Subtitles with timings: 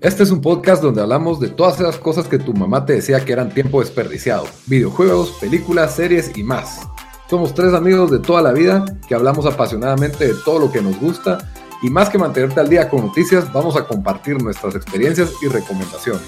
[0.00, 3.24] Este es un podcast donde hablamos de todas esas cosas que tu mamá te decía
[3.24, 4.44] que eran tiempo desperdiciado.
[4.66, 6.88] Videojuegos, películas, series y más.
[7.28, 11.00] Somos tres amigos de toda la vida que hablamos apasionadamente de todo lo que nos
[11.00, 11.38] gusta
[11.82, 16.22] y más que mantenerte al día con noticias, vamos a compartir nuestras experiencias y recomendaciones.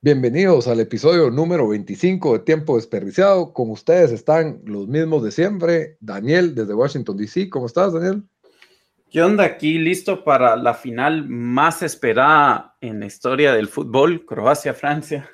[0.00, 3.52] Bienvenidos al episodio número 25 de Tiempo Desperdiciado.
[3.52, 5.98] Con ustedes están los mismos de siempre.
[6.00, 7.50] Daniel desde Washington, D.C.
[7.50, 8.24] ¿Cómo estás, Daniel?
[9.10, 9.78] ¿Qué onda aquí?
[9.78, 15.30] Listo para la final más esperada en la historia del fútbol, Croacia-Francia.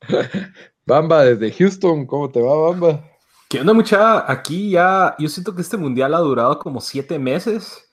[0.86, 3.04] Bamba desde Houston, ¿cómo te va, Bamba?
[3.48, 4.30] ¿Qué onda, mucha?
[4.30, 7.90] Aquí ya, yo siento que este mundial ha durado como siete meses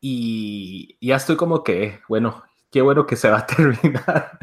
[0.00, 2.42] y ya estoy como que, bueno,
[2.72, 4.38] qué bueno que se va a terminar.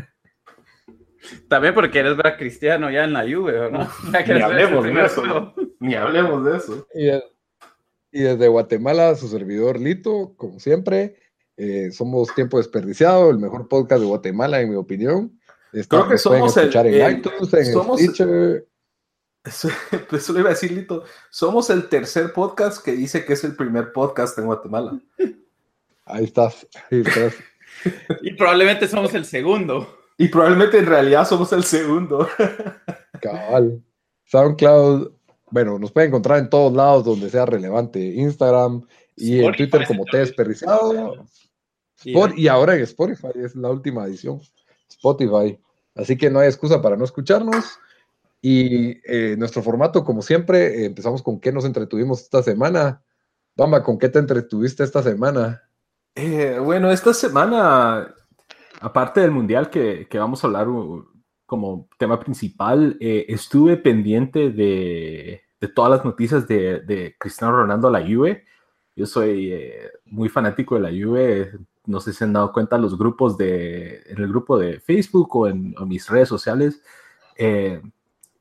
[1.49, 3.89] También porque eres ver Cristiano ya en la Juve, ¿no?
[4.13, 5.53] Ni hablemos de eso.
[5.79, 6.87] Ni hablemos de eso.
[6.95, 7.09] Y
[8.21, 11.15] desde Guatemala, su servidor Lito, como siempre,
[11.57, 15.39] eh, somos Tiempo Desperdiciado, el mejor podcast de Guatemala, en mi opinión.
[15.89, 18.67] Creo que somos el, en iTunes, en somos, Stitcher.
[19.43, 19.69] Eso,
[20.11, 21.03] eso le iba a decir, Lito.
[21.29, 24.99] Somos el tercer podcast que dice que es el primer podcast en Guatemala.
[26.05, 26.67] Ahí estás.
[26.89, 27.35] Ahí estás.
[28.21, 29.99] y probablemente somos el segundo.
[30.17, 32.27] Y probablemente en realidad somos el segundo.
[33.21, 33.83] Cabal.
[34.25, 35.11] SoundCloud,
[35.55, 37.97] bueno, nos pueden encontrar en todos lados donde sea relevante.
[37.97, 41.15] Instagram y en Twitter como T desperdiciado.
[42.03, 44.41] y ahora en Spotify, es la última edición.
[44.89, 45.57] Spotify.
[45.95, 47.79] Así que no hay excusa para no escucharnos.
[48.41, 53.01] Y eh, nuestro formato, como siempre, eh, empezamos con qué nos entretuvimos esta semana.
[53.55, 55.63] Bamba, ¿con qué te entretuviste esta semana?
[56.15, 58.13] Eh, bueno, esta semana,
[58.81, 60.67] aparte del mundial que, que vamos a hablar
[61.45, 67.87] como tema principal, eh, estuve pendiente de, de, todas las noticias de, de, Cristiano Ronaldo
[67.87, 68.45] a la Juve.
[68.95, 71.51] Yo soy eh, muy fanático de la Juve.
[71.85, 75.47] No sé si han dado cuenta los grupos de, en el grupo de Facebook o
[75.47, 76.81] en, mis redes sociales.
[77.37, 77.81] Eh,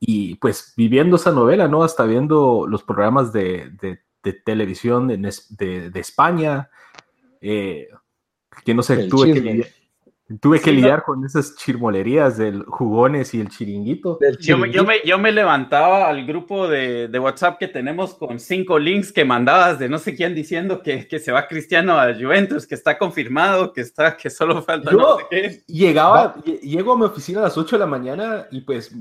[0.01, 1.83] y pues viviendo esa novela, ¿no?
[1.83, 3.71] Hasta viendo los programas de,
[4.23, 6.71] de televisión de, España.
[7.41, 7.89] que
[8.75, 9.73] no sé, tuve que,
[10.41, 14.19] Tuve que lidiar con esas chirmolerías del jugones y el chiringuito.
[14.41, 14.73] Yo, me,
[15.05, 19.79] yo, me, levantaba al grupo de, de, WhatsApp que tenemos con cinco links que mandabas
[19.79, 23.75] de no sé quién diciendo que, que, se va Cristiano a Juventus, que está confirmado,
[23.75, 25.63] que está, que solo falta yo no sé qué.
[25.67, 28.95] Llegaba, llego a mi oficina a las 8 de la mañana y pues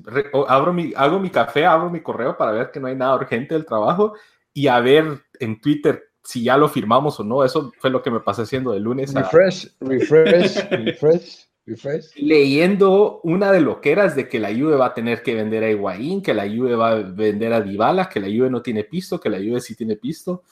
[0.49, 3.55] abro mi, hago mi café, abro mi correo para ver que no hay nada urgente
[3.55, 4.13] del trabajo
[4.51, 5.05] y a ver
[5.39, 7.43] en Twitter si ya lo firmamos o no.
[7.43, 9.23] Eso fue lo que me pasé haciendo de lunes a...
[9.23, 12.15] Refresh, refresh, refresh, refresh.
[12.15, 16.21] Leyendo una de loqueras de que la Juve va a tener que vender a Higuaín,
[16.21, 19.29] que la Juve va a vender a Dybala, que la Juve no tiene pisto, que
[19.29, 20.43] la Juve sí tiene pisto.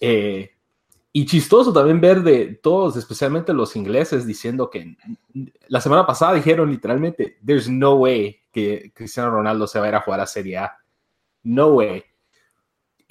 [0.00, 0.50] Eh,
[1.14, 4.96] y chistoso también ver de todos, especialmente los ingleses, diciendo que
[5.68, 9.94] la semana pasada dijeron literalmente, there's no way que Cristiano Ronaldo se va a ir
[9.96, 10.78] a jugar a Serie A.
[11.42, 12.02] No way.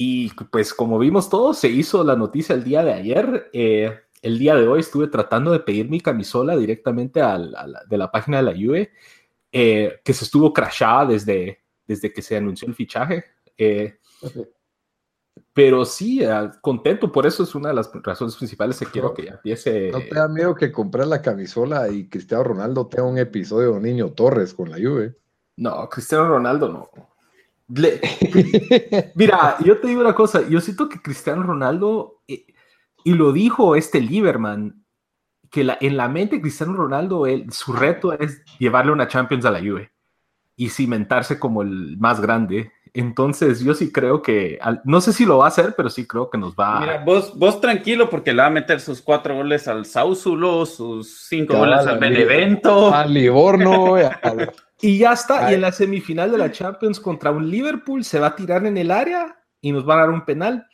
[0.03, 3.51] Y pues como vimos todos, se hizo la noticia el día de ayer.
[3.53, 8.37] Eh, el día de hoy estuve tratando de pedir mi camisola directamente de la página
[8.37, 8.93] de la Juve,
[9.51, 13.25] eh, que se estuvo crashada desde, desde que se anunció el fichaje.
[13.55, 13.99] Eh,
[15.53, 16.23] pero sí,
[16.61, 19.91] contento, por eso es una de las razones principales que quiero que ya empiece.
[19.91, 24.13] ¿No te da miedo que comprar la camisola y Cristiano Ronaldo tenga un episodio Niño
[24.13, 25.15] Torres con la Juve?
[25.57, 27.10] No, Cristiano Ronaldo no.
[29.15, 32.45] Mira, yo te digo una cosa, yo siento que Cristiano Ronaldo, eh,
[33.03, 34.83] y lo dijo este Lieberman,
[35.49, 39.51] que la, en la mente de Cristiano Ronaldo, su reto es llevarle una Champions a
[39.51, 39.91] la Juve
[40.55, 42.71] y cimentarse como el más grande.
[42.93, 46.29] Entonces, yo sí creo que, no sé si lo va a hacer, pero sí creo
[46.29, 46.79] que nos va a...
[46.81, 51.25] Mira, vos, vos tranquilo porque le va a meter sus cuatro goles al Sausulo, sus
[51.27, 52.93] cinco goles al Benevento.
[52.93, 53.95] Al Livorno,
[54.81, 55.51] Y ya está.
[55.51, 58.77] Y en la semifinal de la Champions contra un Liverpool se va a tirar en
[58.77, 60.67] el área y nos va a dar un penal.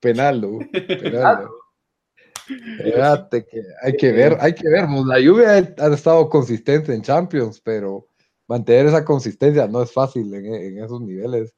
[0.00, 0.58] Penal, ¿no?
[0.72, 1.48] Penal.
[3.30, 4.88] que hay que ver, hay que ver.
[5.06, 8.08] La lluvia ha estado consistente en Champions, pero
[8.46, 11.54] mantener esa consistencia no es fácil en, esos niveles.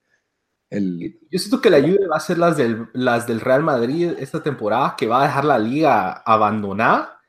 [0.70, 1.18] El...
[1.30, 4.42] Yo siento que la lluvia va a ser las del, las del Real Madrid esta
[4.42, 7.20] temporada, que va a dejar la liga abandonada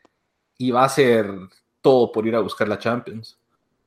[0.58, 1.28] y va a hacer
[1.81, 3.38] todo por ir a buscar la Champions.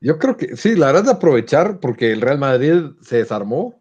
[0.03, 3.81] Yo creo que sí, la verdad es de aprovechar porque el Real Madrid se desarmó.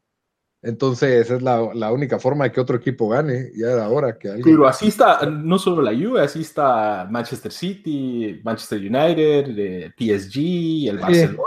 [0.64, 3.50] Entonces es la, la única forma de que otro equipo gane.
[3.56, 4.44] Ya era hora que alguien...
[4.46, 11.00] Pero así está, no solo la Juve, así está Manchester City, Manchester United, PSG, el
[11.00, 11.42] Barcelona.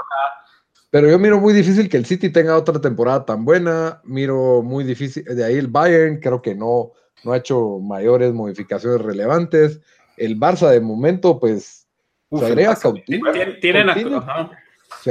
[0.91, 4.01] Pero yo miro muy difícil que el City tenga otra temporada tan buena.
[4.03, 6.91] Miro muy difícil, de ahí el Bayern, creo que no,
[7.25, 9.81] no ha hecho mayores modificaciones relevantes.
[10.17, 11.89] El Barça de momento, pues,
[12.33, 13.33] se agrega Coutinho.
[13.61, 14.01] Tienen Se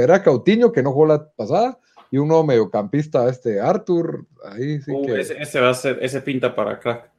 [0.00, 1.78] agrega Coutinho, que no jugó la pasada,
[2.10, 5.20] y un nuevo mediocampista, este Arthur, ahí sí uh, que...
[5.20, 7.10] Ese, va a ser, ese pinta para crack.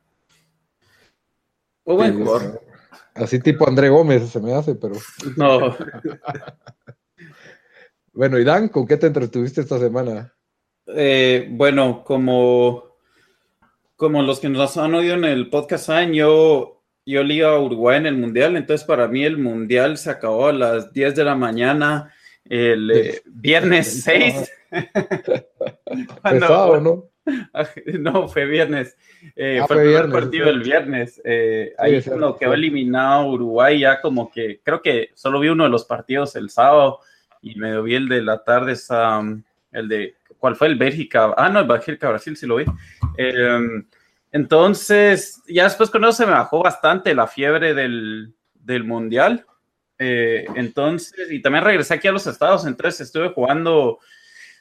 [3.14, 4.96] Así tipo André Gómez se me hace, pero...
[5.38, 5.76] No.
[8.14, 10.34] bueno, y Dan, ¿con qué te entretuviste esta semana?
[10.88, 12.98] Eh, bueno, como,
[13.96, 18.06] como los que nos han oído en el podcast yo, yo liga a Uruguay en
[18.06, 22.14] el Mundial, entonces para mí el Mundial se acabó a las 10 de la mañana,
[22.45, 24.51] el eh, viernes 6.
[26.81, 27.09] ¿no?
[28.00, 28.95] No, fue viernes.
[29.36, 31.21] Eh, ah, fue, el partido del viernes.
[31.77, 35.86] ahí cuando quedó eliminado Uruguay, ya como que creo que solo vi uno de los
[35.86, 37.00] partidos el sábado
[37.42, 38.75] y me vi el de la tarde,
[39.71, 40.15] el de
[40.45, 41.33] ¿Cuál fue el Bélgica?
[41.38, 42.65] Ah, no, el Bélgica Brasil, sí lo vi.
[43.18, 43.83] Em,
[44.31, 49.44] entonces, ya después con eso se me bajó bastante la fiebre del, del Mundial.
[49.97, 54.00] Eh, entonces, y también regresé aquí a los Estados, entonces estuve jugando,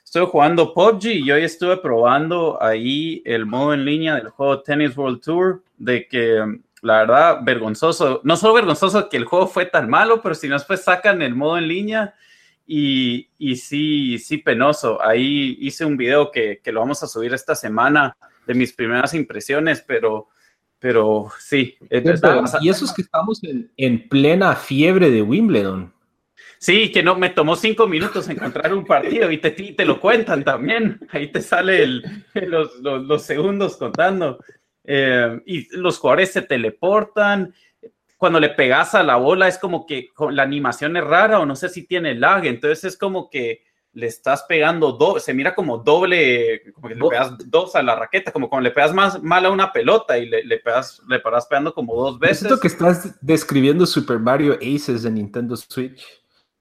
[0.04, 4.96] estuve jugando PUBG y hoy estuve probando ahí el modo en línea del juego Tennis
[4.96, 9.88] World Tour, de que la verdad, vergonzoso, no solo vergonzoso que el juego fue tan
[9.88, 12.14] malo, pero si no después sacan el modo en línea
[12.66, 15.02] y, y, sí, sí, penoso.
[15.02, 18.16] Ahí hice un video que, que, lo vamos a subir esta semana
[18.46, 20.28] de mis primeras impresiones, pero,
[20.84, 21.78] pero sí.
[22.60, 25.94] y eso es que estamos en, en, plena fiebre de Wimbledon.
[26.58, 30.44] Sí, que no me tomó cinco minutos encontrar un partido y te, te lo cuentan
[30.44, 31.00] también.
[31.10, 32.04] Ahí te sale el,
[32.34, 34.38] los, los, los, segundos contando.
[34.84, 37.54] Eh, y los jugadores se teleportan
[38.18, 41.56] cuando le pegas a la bola es como que la animación es rara o no
[41.56, 43.63] sé si tiene lag, entonces es como que
[43.94, 47.96] le estás pegando dos, se mira como doble, como que le pegas dos a la
[47.96, 51.20] raqueta, como cuando le pegas más mal a una pelota y le, le pegas, le
[51.20, 52.40] paras pegando como dos veces.
[52.40, 56.04] Siento que estás describiendo Super Mario Aces de Nintendo Switch.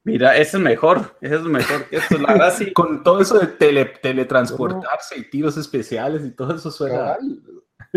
[0.05, 2.71] Mira, ese es mejor, ese es mejor que esto, la verdad sí.
[2.73, 7.17] Con todo eso de tele, teletransportarse y tiros especiales y todo eso suena.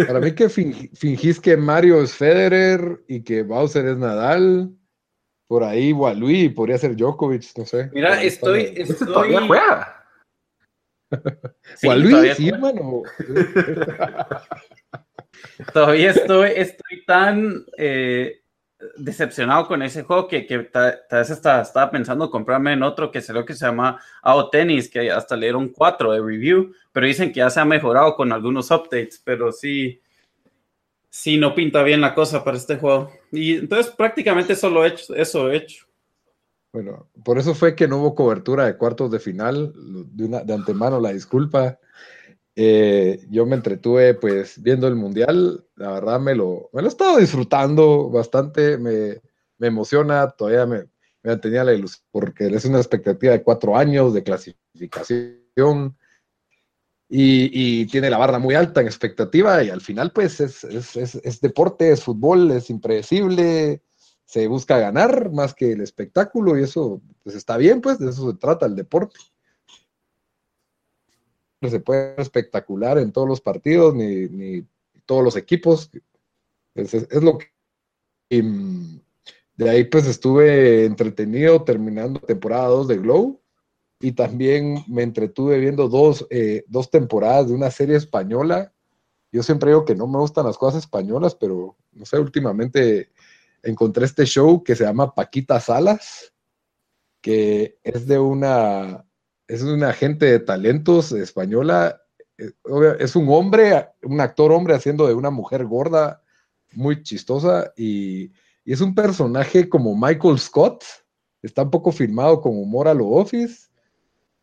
[0.06, 4.70] Para mí que fingís que Mario es Federer y que Bowser es Nadal.
[5.46, 7.90] Por ahí Walui podría ser Djokovic, no sé.
[7.92, 9.06] Mira, estoy, estoy...
[9.06, 9.92] todavía juega.
[11.76, 13.02] Sí, Walui, sí, hermano.
[15.72, 18.42] todavía estoy, estoy tan eh,
[18.96, 23.44] decepcionado con ese juego que, que tal vez estaba pensando comprarme en otro que lo
[23.44, 27.38] que se llama AO Tennis, que hasta le dieron 4 de review, pero dicen que
[27.38, 30.00] ya se ha mejorado con algunos updates, pero sí,
[31.08, 33.10] sí no pinta bien la cosa para este juego.
[33.32, 35.86] Y entonces prácticamente solo he hecho, eso he hecho.
[36.72, 40.54] Bueno, por eso fue que no hubo cobertura de cuartos de final, de, una, de
[40.54, 41.78] antemano la disculpa.
[42.54, 46.90] Eh, yo me entretuve pues viendo el mundial, la verdad me lo, me lo he
[46.90, 49.20] estado disfrutando bastante, me,
[49.58, 50.84] me emociona, todavía me,
[51.22, 55.96] me tenía la ilusión, porque es una expectativa de cuatro años de clasificación
[57.08, 61.92] y, tiene la barra muy alta en expectativa y al final pues es, es, deporte,
[61.92, 63.82] es fútbol, es impredecible,
[64.24, 68.30] se busca ganar más que el espectáculo y eso pues está bien, pues de eso
[68.30, 69.16] se trata el deporte
[71.70, 74.66] se puede espectacular en todos los partidos, ni, ni
[75.04, 75.90] todos los equipos.
[76.74, 77.46] Es, es, lo que...
[78.28, 83.40] de ahí pues estuve entretenido terminando temporada 2 de Glow
[84.00, 88.72] y también me entretuve viendo dos, eh, dos temporadas de una serie española.
[89.32, 93.10] Yo siempre digo que no me gustan las cosas españolas, pero no sé, últimamente
[93.62, 96.32] encontré este show que se llama Paquita Salas,
[97.20, 99.06] que es de una
[99.48, 102.02] es una agente de talentos española.
[102.38, 102.50] Eh,
[102.98, 106.22] es un hombre, un actor hombre haciendo de una mujer gorda,
[106.72, 108.32] muy chistosa, y,
[108.64, 110.84] es un personaje como Michael Scott.
[111.40, 113.68] Está un poco filmado con humor a lo Office,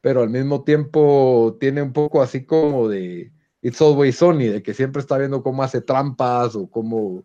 [0.04, 3.32] pero al mismo tiempo tiene un poco así como de
[3.62, 7.24] It's Always Sunny, de que siempre está viendo cómo hace trampas o cómo,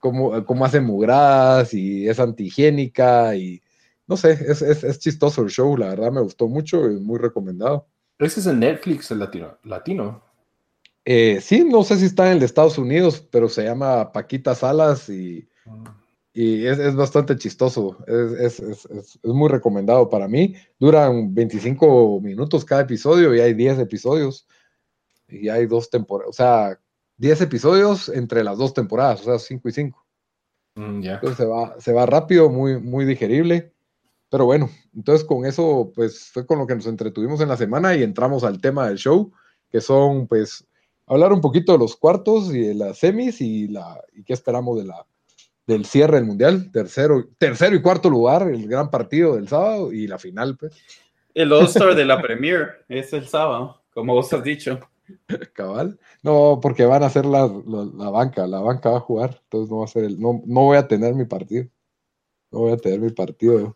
[0.00, 3.62] cómo, cómo hace mugradas y es antihigiénica y
[4.08, 7.20] no sé, es, es, es, chistoso el show, la verdad me gustó mucho, es muy
[7.20, 7.86] recomendado.
[8.18, 9.56] Ese es en Netflix, el latino.
[9.62, 10.20] latino.
[11.04, 14.56] Eh, sí, no sé si está en el de Estados Unidos, pero se llama Paquita
[14.56, 15.48] Salas y,
[16.38, 17.96] y es, es, bastante chistoso.
[18.06, 18.86] Es, es,
[19.24, 20.54] muy recomendado para mí.
[20.78, 24.46] Duran 25 minutos cada episodio y hay 10 episodios.
[25.28, 26.78] Y hay dos temporadas, o sea,
[27.16, 30.06] 10 episodios entre las dos temporadas, o sea, 5 y 5.
[30.74, 33.72] Mm, Entonces se va, se va rápido, muy, muy digerible.
[34.28, 37.94] Pero bueno, entonces con eso, pues fue con lo que nos entretuvimos en la semana
[37.94, 39.32] y entramos al tema del show,
[39.70, 40.66] que son pues
[41.06, 44.76] hablar un poquito de los cuartos y de las semis y, la, y qué esperamos
[44.76, 45.06] de la,
[45.66, 50.06] del cierre del Mundial, tercero, tercero y cuarto lugar, el gran partido del sábado y
[50.06, 50.76] la final, pues.
[51.34, 54.80] El All-Star de la Premier es el sábado, como vos has dicho.
[55.52, 55.98] Cabal.
[56.22, 59.78] No, porque van a hacer la, la, banca, la banca va a jugar, entonces no
[59.78, 61.66] va a ser el, no, no voy a tener mi partido.
[62.50, 63.74] No voy a tener mi partido.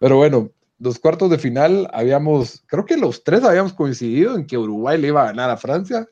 [0.00, 4.58] Pero bueno, los cuartos de final habíamos, creo que los tres habíamos coincidido en que
[4.58, 6.08] Uruguay le iba a ganar a Francia.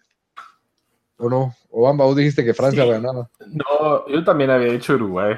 [1.17, 1.55] ¿O no?
[1.71, 3.31] O Bamba, vos dijiste que Francia ganaba.
[3.47, 5.37] No, yo también había dicho Uruguay.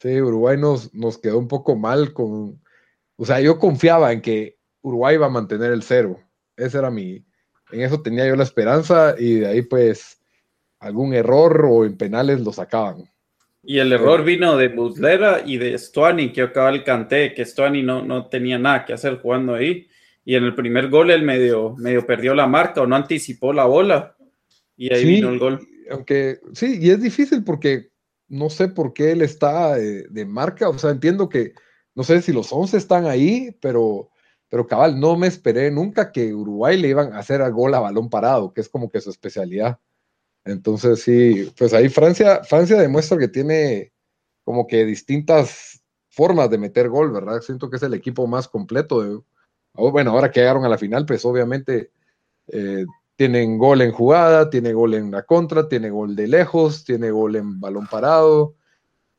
[0.00, 2.62] Sí, Uruguay nos, nos quedó un poco mal con.
[3.16, 6.20] O sea, yo confiaba en que Uruguay iba a mantener el cero.
[6.56, 7.24] Ese era mi.
[7.72, 10.20] En eso tenía yo la esperanza y de ahí, pues,
[10.78, 13.10] algún error o en penales lo sacaban.
[13.64, 17.82] Y el error vino de Muslera y de Stuani, que acaba el canté, que Stuani
[17.82, 19.88] no, no tenía nada que hacer jugando ahí.
[20.24, 23.64] Y en el primer gol él medio, medio perdió la marca o no anticipó la
[23.64, 24.15] bola.
[24.76, 25.66] Y ahí vino el gol.
[25.90, 27.90] Aunque sí, y es difícil porque
[28.28, 30.68] no sé por qué él está de, marca.
[30.68, 31.54] O sea, entiendo que
[31.94, 34.10] no sé si los 11 están ahí, pero,
[34.48, 37.80] pero cabal, no me esperé nunca que Uruguay le iban a hacer al gol a
[37.80, 39.78] balón parado, que es como que su especialidad.
[40.44, 43.92] Entonces, sí, pues ahí Francia, Francia demuestra que tiene
[44.44, 47.40] como que distintas formas de meter gol, ¿verdad?
[47.40, 49.02] Siento que es el equipo más completo.
[49.02, 49.20] De,
[49.74, 51.90] bueno, ahora que llegaron a la final, pues obviamente
[52.48, 52.86] eh,
[53.16, 57.36] tienen gol en jugada, tiene gol en la contra, tiene gol de lejos, tiene gol
[57.36, 58.54] en balón parado.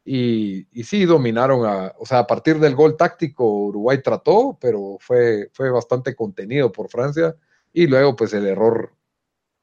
[0.05, 4.97] Y, y sí, dominaron a, o sea, a partir del gol táctico, Uruguay trató, pero
[4.99, 7.35] fue, fue bastante contenido por Francia.
[7.73, 8.93] Y luego, pues el error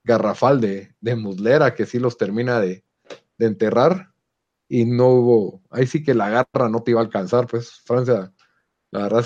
[0.05, 2.85] garrafal de, de Muslera, que sí los termina de,
[3.39, 4.13] enterrar.
[4.69, 8.33] Y no hubo, ahí sí que la garra no te iba a alcanzar, pues Francia,
[8.91, 9.25] la verdad,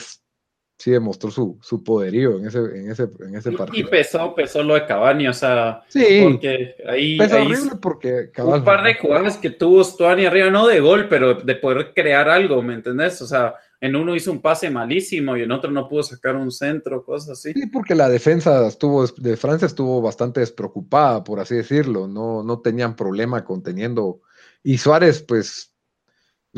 [0.79, 3.87] sí demostró su, su poderío en ese, en ese, en ese partido.
[3.87, 8.85] Y pesó, pesó lo de Cavani, o sea, sí, porque ahí, horrible porque un par
[8.85, 12.75] de jugadas que tuvo Stuani arriba, no de gol, pero de poder crear algo, ¿me
[12.75, 13.21] entendés?
[13.21, 16.53] O sea, en uno hizo un pase malísimo y en otro no pudo sacar un
[16.53, 17.53] centro, cosas así.
[17.53, 22.61] Sí, porque la defensa estuvo, de Francia estuvo bastante despreocupada, por así decirlo, no, no
[22.61, 24.21] tenían problema conteniendo.
[24.63, 25.73] Y Suárez, pues,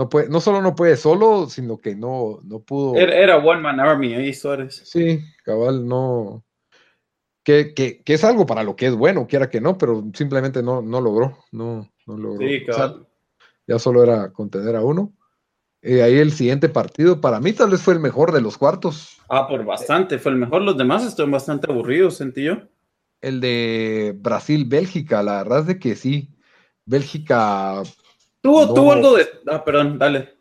[0.00, 2.96] no, puede, no solo no puede solo, sino que no, no pudo.
[2.96, 4.80] Era, One Man Army ahí, Suárez.
[4.86, 6.42] Sí, cabal, no.
[7.44, 10.62] Que, que, que, es algo para lo que es bueno, quiera que no, pero simplemente
[10.62, 12.48] no, no logró, no, no logró.
[12.48, 13.06] Sí, cabal.
[13.66, 15.12] ya solo era contener a uno.
[15.82, 19.18] Y ahí el siguiente partido, para mí tal vez fue el mejor de los cuartos.
[19.28, 20.62] Ah, por bastante, fue el mejor.
[20.62, 22.56] Los demás estuvieron bastante aburridos, sentí yo.
[23.20, 26.30] El de Brasil-Bélgica, la verdad es de que sí.
[26.86, 27.82] Bélgica.
[28.40, 29.28] Tuvo, tuvo algo de.
[29.46, 30.36] Ah, perdón, dale.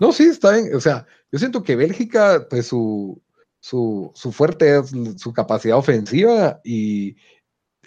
[0.00, 0.74] No, sí, está bien.
[0.74, 3.20] O sea, yo siento que Bélgica, pues su,
[3.60, 7.16] su, su fuerte es su capacidad ofensiva y,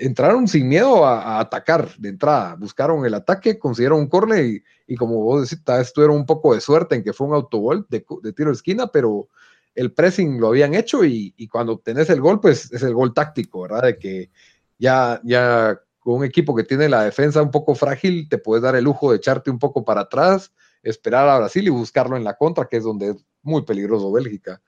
[0.01, 5.22] entraron sin miedo a, atacar de entrada, buscaron el ataque, consiguieron un corner y, como
[5.22, 5.63] vos decís,
[5.94, 9.30] tuvieron un poco de suerte en que fue un autogol de, tiro de esquina, pero
[9.75, 13.62] el pressing lo habían hecho y, cuando tenés el gol, pues es el gol táctico,
[13.62, 13.84] ¿verdad?
[13.84, 14.30] De que
[14.78, 18.75] ya, ya con un equipo que tiene la defensa un poco frágil, te puedes dar
[18.75, 20.51] el lujo de echarte un poco para atrás,
[20.84, 24.62] esperar a Brasil y buscarlo en la contra, que es donde es muy peligroso Bélgica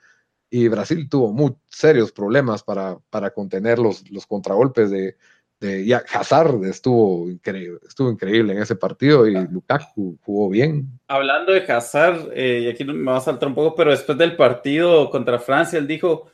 [0.56, 5.18] y Brasil tuvo muy serios problemas para, para contener los, los contragolpes de,
[5.60, 11.00] de ya, Hazard estuvo increíble, estuvo increíble en ese partido y Lukaku jugó bien.
[11.08, 14.36] Hablando de Hazard, eh, y aquí me va a saltar un poco, pero después del
[14.36, 16.28] partido contra Francia, él dijo,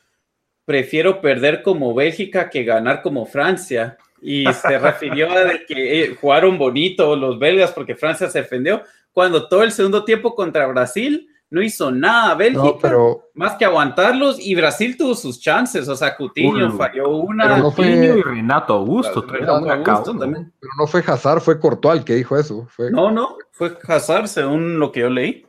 [0.66, 3.98] prefiero perder como Bélgica que ganar como Francia.
[4.22, 9.48] Y se refirió a que eh, jugaron bonito los belgas porque Francia se defendió, cuando
[9.48, 14.54] todo el segundo tiempo contra Brasil no hizo nada Bélgica, pero, más que aguantarlos y
[14.56, 17.46] Brasil tuvo sus chances, o sea, Coutinho falló una.
[17.46, 20.54] Pero no fue y Renato Augusto, también.
[20.60, 22.68] Pero no fue Hazard, fue Courtois el que dijo eso.
[22.70, 22.92] Fue...
[22.92, 25.46] No, no, fue Hazard según lo que yo leí.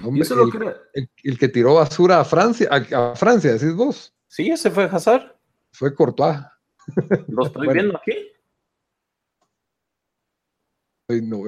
[0.00, 4.14] el, que tiró basura a Francia, a, Francia, decís vos.
[4.28, 5.34] Sí, ese fue Hazard.
[5.72, 6.38] Fue Courtois.
[7.28, 8.30] Lo estoy viendo aquí.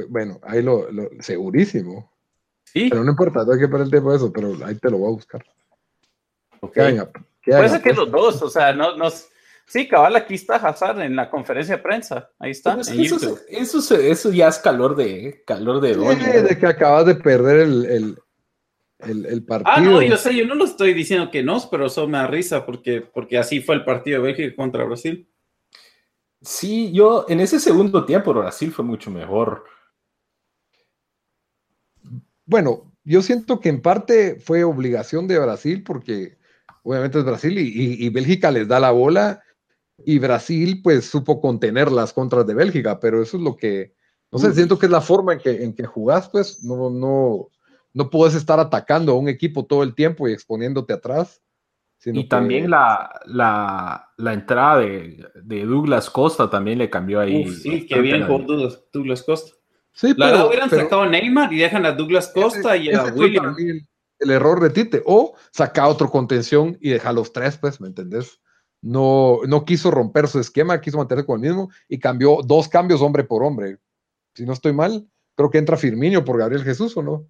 [0.08, 2.12] bueno, ahí lo, lo segurísimo.
[2.72, 4.98] Pero no importa, no hay que perder el tiempo de eso, pero ahí te lo
[4.98, 5.44] voy a buscar.
[6.60, 6.98] Okay.
[7.44, 9.06] Puede ser que los dos, o sea, no, no,
[9.66, 12.78] sí, cabal, aquí está Hazard en la conferencia de prensa, ahí está.
[12.80, 17.60] eso, eso, eso, ya es calor de calor de sí, de que acabas de perder
[17.60, 18.18] el, el,
[19.08, 19.72] el, el, partido.
[19.74, 22.26] Ah, no, yo sé, yo no lo estoy diciendo que no, pero eso me da
[22.26, 25.28] risa porque, porque así fue el partido de Bélgica contra Brasil.
[26.40, 29.64] Sí, yo en ese segundo tiempo Brasil fue mucho mejor.
[32.44, 36.38] Bueno, yo siento que en parte fue obligación de Brasil porque
[36.82, 39.42] obviamente es Brasil y, Bélgica les da la bola
[40.04, 43.94] Y Brasil, pues, supo contener las contras de Bélgica, pero eso es lo que,
[44.30, 47.48] no sé, siento que es la forma en que, en que jugás, pues, no, no,
[47.96, 51.42] no puedes estar atacando a un equipo todo el tiempo y exponiéndote atrás.
[52.04, 57.48] Y también la, la, la, entrada de, de, Douglas Costa también le cambió ahí.
[57.48, 59.56] sí, qué bien con Douglas, Costa.
[59.94, 63.56] Sí, la pero, hubieran sacado a Neymar y dejan a Douglas Costa y a William.
[64.18, 65.02] El, error de Tite.
[65.06, 68.42] O saca otro contención y deja los tres, pues, ¿me entendés?
[68.82, 73.00] No, no quiso romper su esquema, quiso mantenerse con el mismo y cambió dos cambios
[73.00, 73.78] hombre por hombre.
[74.34, 77.26] Si no estoy mal, creo que entra Firmino por Gabriel Jesús o no.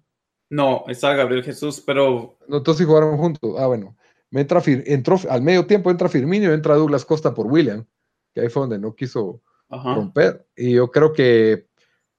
[0.49, 2.37] No, está Gabriel Jesús, pero.
[2.47, 3.55] No, entonces jugaron juntos.
[3.57, 3.95] Ah, bueno.
[4.29, 7.85] Me entra, entró, al medio tiempo entra Firmino entra Douglas Costa por William,
[8.33, 10.45] que ahí fue donde no quiso romper.
[10.55, 11.67] Y yo creo que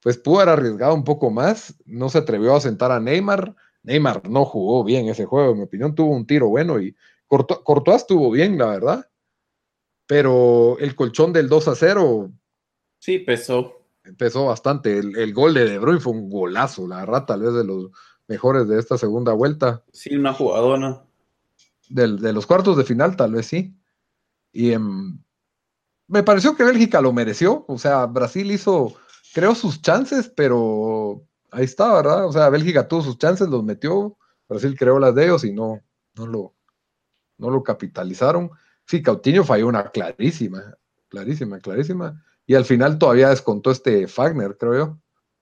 [0.01, 1.75] pues pudo haber arriesgado un poco más.
[1.85, 3.55] No se atrevió a sentar a Neymar.
[3.83, 6.97] Neymar no jugó bien ese juego, en mi opinión, tuvo un tiro bueno y
[7.29, 9.11] Cortó, estuvo bien, la verdad.
[10.07, 12.33] Pero el colchón del 2 a 0.
[12.99, 13.83] Sí, pesó.
[14.17, 14.99] Pesó bastante.
[14.99, 17.91] El, el gol de De Bruyne fue un golazo, la verdad, tal vez de los
[18.29, 19.83] mejores de esta segunda vuelta.
[19.93, 21.03] Sí, una jugadona.
[21.89, 23.75] de los cuartos de final, tal vez sí.
[24.53, 25.19] Y em,
[26.07, 27.65] me pareció que Bélgica lo mereció.
[27.69, 28.95] O sea, Brasil hizo,
[29.35, 32.27] creo, sus chances, pero ahí está, ¿verdad?
[32.27, 34.17] O sea, Bélgica tuvo sus chances, los metió.
[34.49, 35.81] Brasil creó las de ellos y no,
[36.15, 36.55] no, lo,
[37.39, 38.51] no lo capitalizaron.
[38.87, 40.77] Sí, Cautiño falló una clarísima,
[41.09, 42.25] clarísima, clarísima.
[42.47, 44.99] Y al final todavía descontó este Fagner, creo yo.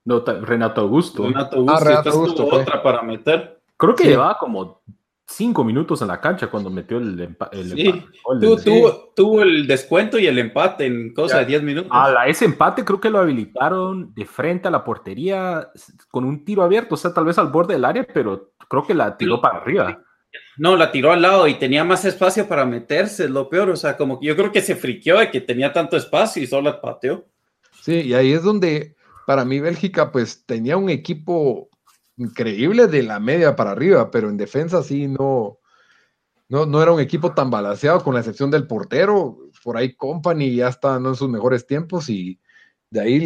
[0.07, 1.25] No, Renato Augusto.
[1.25, 3.61] Renato Augusto, ah, Renato Augusto otra para meter.
[3.77, 4.81] Creo que llevaba como
[5.27, 7.65] cinco minutos en la cancha cuando metió el, empate.
[7.65, 8.05] Sí,
[9.15, 11.91] tuvo, el descuento y el empate en cosa de diez minutos.
[11.93, 15.71] A ese empate creo que lo habilitaron de frente a la portería
[16.11, 18.95] con un tiro abierto, o sea, tal vez al borde del área, pero creo que
[18.95, 20.01] la tiró para arriba.
[20.57, 23.71] No, la tiró al lado y tenía más espacio para meterse, es lo peor.
[23.71, 26.47] O sea, como que yo creo que se friqueó de que tenía tanto espacio y
[26.47, 27.27] solo la pateó.
[27.83, 28.96] Sí, y ahí es donde
[29.27, 31.69] para mí Bélgica pues tenía un equipo
[32.17, 35.59] increíble de la media para arriba, pero en defensa sí no,
[36.49, 39.39] no, no era un equipo tan balanceado, con la excepción del portero.
[39.65, 42.41] Por ahí Company ya está en sus mejores tiempos y
[42.91, 43.21] de ahí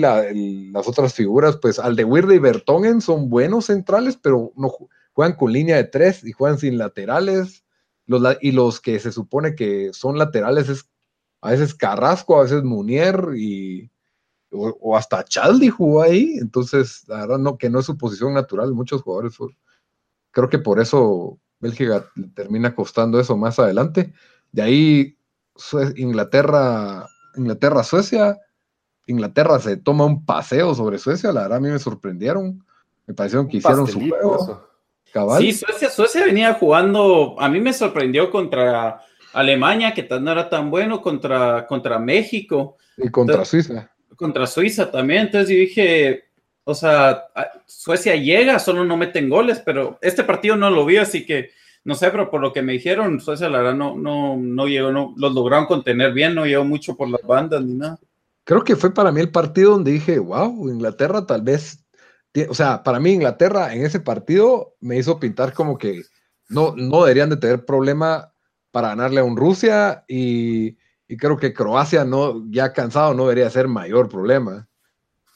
[0.73, 4.73] las otras figuras, pues Aldewirde y Bertongen son buenos centrales, pero no
[5.13, 7.65] juegan con línea de tres y juegan sin laterales.
[8.07, 10.91] Los, y los que se supone que son laterales es
[11.43, 13.91] a veces Carrasco, a veces Munier y
[14.53, 18.73] o, hasta Chaldi jugó ahí, entonces la verdad no, que no es su posición natural,
[18.73, 19.37] muchos jugadores,
[20.31, 24.13] creo que por eso Bélgica termina costando eso más adelante.
[24.51, 25.19] De ahí
[25.97, 28.39] Inglaterra, Inglaterra, Suecia,
[29.07, 32.65] Inglaterra se toma un paseo sobre Suecia, la verdad a mí me sorprendieron,
[33.07, 34.67] me parecieron que hicieron su juego.
[35.39, 39.01] Sí, Suecia, Suecia venía jugando, a mí me sorprendió contra
[39.33, 42.77] Alemania, que no era tan bueno, contra, contra México.
[42.97, 46.25] Y contra Suiza contra Suiza también, entonces yo dije,
[46.65, 47.25] o sea,
[47.67, 51.51] Suecia llega, solo no meten goles, pero este partido no lo vi, así que
[51.83, 54.93] no sé, pero por lo que me dijeron, Suecia la verdad no, no, no llegó,
[54.93, 57.99] no, los lograron contener bien, no llegó mucho por las bandas ni nada.
[58.45, 61.83] Creo que fue para mí el partido donde dije, wow, Inglaterra tal vez,
[62.49, 66.03] o sea, para mí Inglaterra en ese partido me hizo pintar como que
[66.49, 68.33] no, no deberían de tener problema
[68.71, 70.77] para ganarle a un Rusia y
[71.11, 74.68] y creo que Croacia no, ya cansado, no debería ser mayor problema.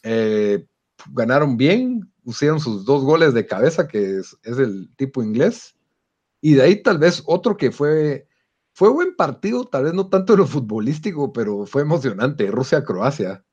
[0.04, 0.64] Eh,
[1.10, 5.74] ganaron bien, hicieron sus dos goles de cabeza, que es, el tipo inglés.
[6.40, 8.28] Y de ahí tal vez otro que fue,
[8.72, 13.44] fue buen partido, tal vez no tanto en lo futbolístico, pero fue emocionante, Rusia-Croacia.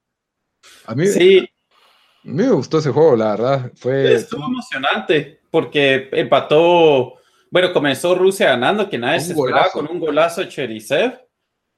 [0.85, 1.39] A mí, sí.
[1.39, 3.71] a mí me gustó ese juego, la verdad.
[3.77, 7.15] Fue, Estuvo emocionante, porque empató,
[7.49, 11.30] bueno, comenzó Rusia ganando, que nadie se esperaba, con un golazo de Cherisev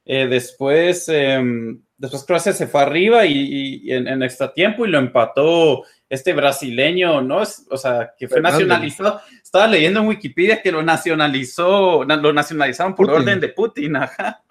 [0.05, 5.83] eh, después, em, después Croacia se fue arriba y, en, extra tiempo y lo empató
[6.09, 7.41] este brasileño, ¿no?
[7.69, 9.21] o sea, que fue nacionalizado.
[9.41, 14.43] Estaba leyendo en Wikipedia que lo nacionalizó, lo nacionalizaron por orden de Putin, ajá.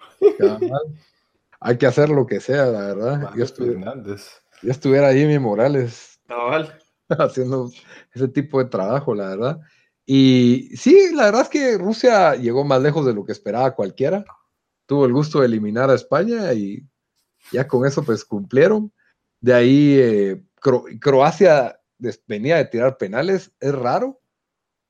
[1.59, 3.29] Hay que hacer lo que sea, la verdad.
[3.37, 6.19] Yo estuviera, yo estuviera ahí, mi Morales.
[7.09, 7.69] Haciendo
[8.13, 9.59] ese tipo de trabajo, la verdad.
[10.05, 14.25] Y sí, la verdad es que Rusia llegó más lejos de lo que esperaba cualquiera
[14.85, 16.85] tuvo el gusto de eliminar a España y
[17.51, 18.91] ya con eso pues cumplieron.
[19.39, 20.43] De ahí eh,
[20.99, 21.79] Croacia
[22.27, 23.51] venía de tirar penales.
[23.59, 24.21] Es raro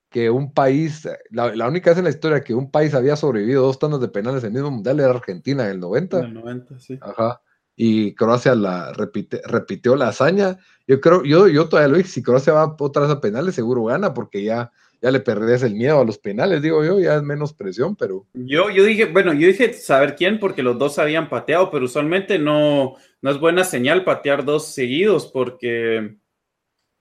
[0.10, 3.80] que un país, la, única vez en la historia que un país había sobrevivido dos
[3.80, 6.20] tandas de penales en el mismo mundial era Argentina en el 90.
[6.20, 7.00] En el 90, sí.
[7.02, 7.42] Ajá.
[7.76, 10.60] Y Croacia la repitió la hazaña.
[10.88, 13.86] Yo creo, yo, yo todavía lo dije, si Croacia va otra vez a penales, seguro
[13.86, 14.72] gana, porque ya
[15.04, 18.26] ya le perdés el miedo a los penales, digo yo, ya es menos presión, pero...
[18.34, 22.40] Yo, yo dije, bueno, yo dije saber quién, porque los dos habían pateado, pero usualmente
[22.40, 26.16] no, no es buena señal patear dos seguidos, porque...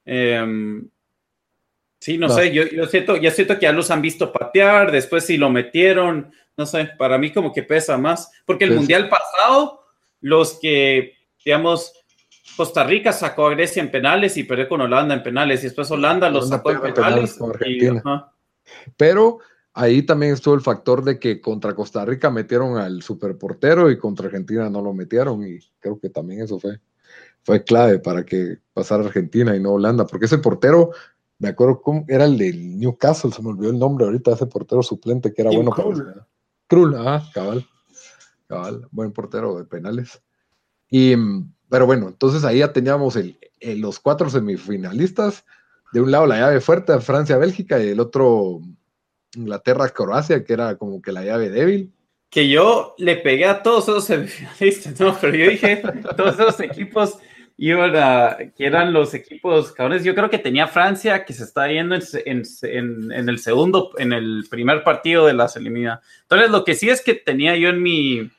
[0.04, 0.88] Em,
[2.00, 5.24] sí, no, sé, yo, yo, siento, ya siento que ya los han visto patear, después
[5.24, 9.84] si lo metieron, no sé, para mí como que pesa más, porque el Mundial pasado,
[10.20, 11.92] los que, digamos,
[12.56, 15.60] Costa Rica sacó a Grecia en penales y perdió con Holanda en penales.
[15.60, 17.38] Y después Holanda los sacó en penales.
[18.96, 19.38] Pero
[19.74, 24.26] ahí también estuvo el factor de que contra Costa Rica metieron al superportero y contra
[24.26, 25.46] Argentina no lo metieron.
[25.46, 26.80] Y creo que también eso fue,
[27.42, 30.06] fue clave para que pasara Argentina y no Holanda.
[30.06, 30.90] Porque ese portero,
[31.38, 34.82] me acuerdo cómo era el del Newcastle, se me olvidó el nombre ahorita, ese portero
[34.82, 36.26] suplente que era bueno para.
[36.66, 37.66] Krul, ah, cabal.
[38.48, 40.22] Cabal, buen portero de penales.
[40.88, 43.38] Y mm, pero bueno, entonces ahí ya teníamos el,
[43.80, 45.46] los cuatro semifinalistas.
[45.90, 48.60] De un lado la llave fuerte, Francia-Bélgica, y el otro
[49.34, 51.90] Inglaterra-Croacia, que era como que la llave débil.
[52.28, 55.16] Que yo le pegué a todos esos semifinalistas, ¿no?
[55.18, 55.82] Pero yo dije,
[56.18, 57.16] todos esos equipos
[57.56, 60.04] iban a, que eran los equipos cabrones.
[60.04, 64.44] Yo creo que tenía Francia, que se está yendo en, en, el segundo, en el
[64.50, 66.06] primer partido de la eliminadas.
[66.20, 68.30] Entonces, lo que sí es que tenía yo en mi,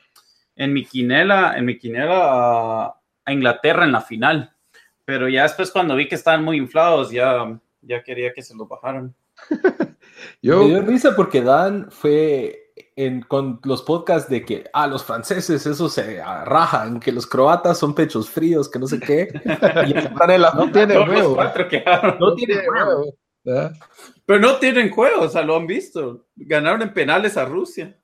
[0.54, 2.94] en mi quinela, en mi quinela
[3.24, 4.54] a Inglaterra en la final.
[5.04, 8.68] Pero ya después cuando vi que estaban muy inflados, ya, ya quería que se los
[8.68, 9.14] bajaran.
[10.42, 10.60] Yo...
[10.60, 12.64] Me dio risa porque Dan fue
[12.96, 17.78] en, con los podcasts de que, ah, los franceses, eso se rajan, que los croatas
[17.78, 19.28] son pechos fríos, que no sé qué.
[20.54, 21.36] no tienen juego.
[22.20, 23.14] No tienen juego.
[24.26, 26.26] Pero no tienen juego, o sea, lo han visto.
[26.36, 27.98] Ganaron en penales a Rusia.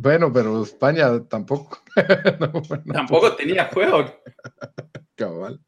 [0.00, 1.78] Bueno, pero España tampoco.
[2.92, 4.04] tampoco tenía juego.
[5.16, 5.60] Cabal.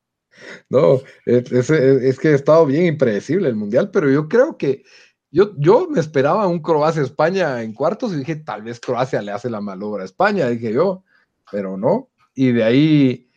[0.68, 4.84] No, es, que ha estado bien impredecible el mundial, pero yo creo que
[5.32, 9.50] yo, yo me esperaba un Croacia-España en cuartos y dije, tal vez Croacia le hace
[9.50, 11.02] la malobra a España, dije yo,
[11.50, 12.08] pero no.
[12.32, 13.28] Y de ahí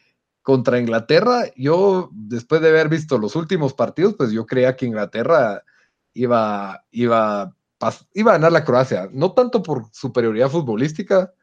[0.43, 5.63] contra Inglaterra, yo después de haber visto los últimos partidos, pues yo creía que Inglaterra
[6.13, 7.55] iba, iba
[8.13, 11.33] iba a ganar la Croacia, no tanto por superioridad futbolística,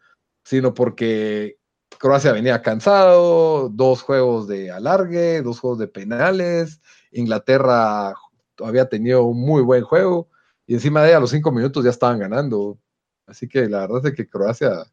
[0.45, 1.59] sino porque
[1.99, 6.81] Croacia venía cansado, dos juegos de alargue, dos juegos de penales,
[7.13, 8.15] Inglaterra
[8.59, 10.29] había tenido un muy buen juego
[10.67, 12.79] y encima de a los cinco minutos ya estaban ganando.
[13.27, 14.85] Así que la verdad es que Croacia...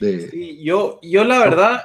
[0.00, 0.58] De...
[0.62, 1.82] yo, yo la verdad,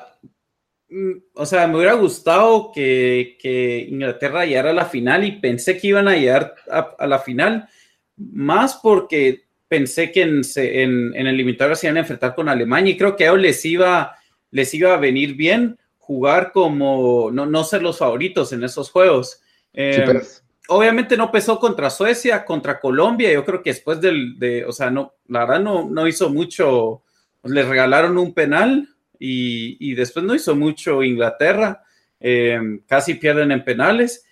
[0.89, 5.77] mm, o sea, me hubiera gustado que, que, Inglaterra llegara a la final y pensé
[5.77, 7.67] que iban a llegar a la final
[8.17, 12.97] más porque pensé que en, en, el limitador se iban a enfrentar con Alemania y
[12.97, 14.15] creo que a ellos les iba,
[14.51, 19.41] les iba a venir bien jugar como no, no ser los favoritos en esos juegos.
[19.73, 20.21] Eh,
[20.67, 24.89] obviamente no pesó contra Suecia, contra Colombia, yo creo que después del, de, o sea,
[24.89, 27.03] no, la verdad no, no hizo mucho,
[27.43, 31.83] les regalaron un penal y, y después no hizo mucho Inglaterra,
[32.19, 34.24] eh, casi pierden en penales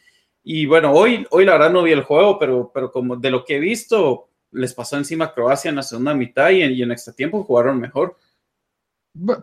[0.43, 3.45] y bueno, hoy, hoy la verdad no vi el juego, pero, pero como de lo
[3.45, 6.81] que he visto, les pasó encima a Croacia en la segunda mitad y en, y
[6.81, 8.17] en extra tiempo jugaron mejor.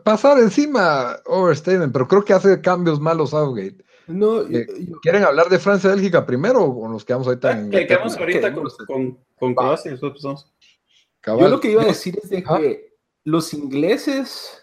[0.05, 3.85] Pasar encima overstatement, pero creo que hace cambios malos Southgate.
[4.09, 4.67] No, eh,
[5.01, 7.71] ¿Quieren hablar de Francia-Bélgica primero o nos quedamos ahorita en...
[7.71, 9.97] Que quedamos ahorita con, con, con Croacia.
[9.97, 14.61] Yo lo que iba a decir es de que los ingleses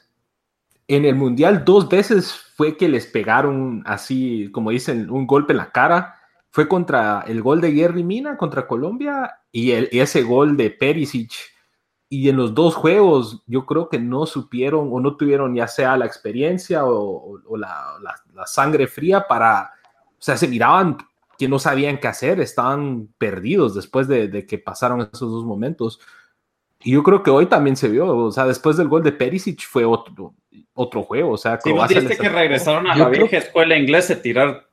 [0.88, 5.58] en el Mundial dos veces fue que les pegaron así, como dicen, un golpe en
[5.58, 6.16] la cara
[6.58, 11.32] fue contra el gol de Gary Mina contra Colombia y, el, ese gol de Perisic.
[12.10, 15.96] Y en los dos juegos yo creo que no supieron o no tuvieron ya sea
[15.98, 18.00] la experiencia o, la,
[18.48, 19.70] sangre fría para,
[20.14, 20.98] o sea, se miraban
[21.38, 26.00] que no sabían qué hacer, estaban perdidos después de, que pasaron esos dos momentos.
[26.84, 29.62] Y yo creo que hoy también se vio, o sea, después del gol de Perisic
[29.62, 30.34] fue otro,
[30.74, 34.67] otro juego, o sea, sí, que regresaron a la vieja escuela inglesa a tirar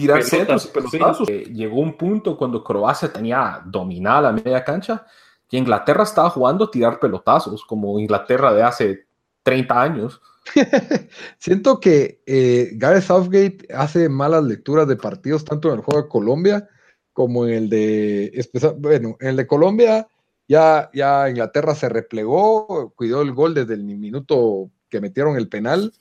[0.00, 1.28] tirar centros y pelotazos.
[1.28, 5.06] Llegó un punto cuando Croacia tenía dominada la media cancha
[5.50, 9.06] y Inglaterra estaba jugando a tirar pelotazos, como Inglaterra de hace
[9.42, 10.20] 30 años.
[11.38, 16.08] Siento que eh, Gareth Southgate hace malas lecturas de partidos, tanto en el juego de
[16.08, 16.68] Colombia
[17.12, 18.46] como en el de.
[18.78, 20.08] Bueno, en el de Colombia
[20.48, 25.92] ya, ya Inglaterra se replegó, cuidó el gol desde el minuto que metieron el penal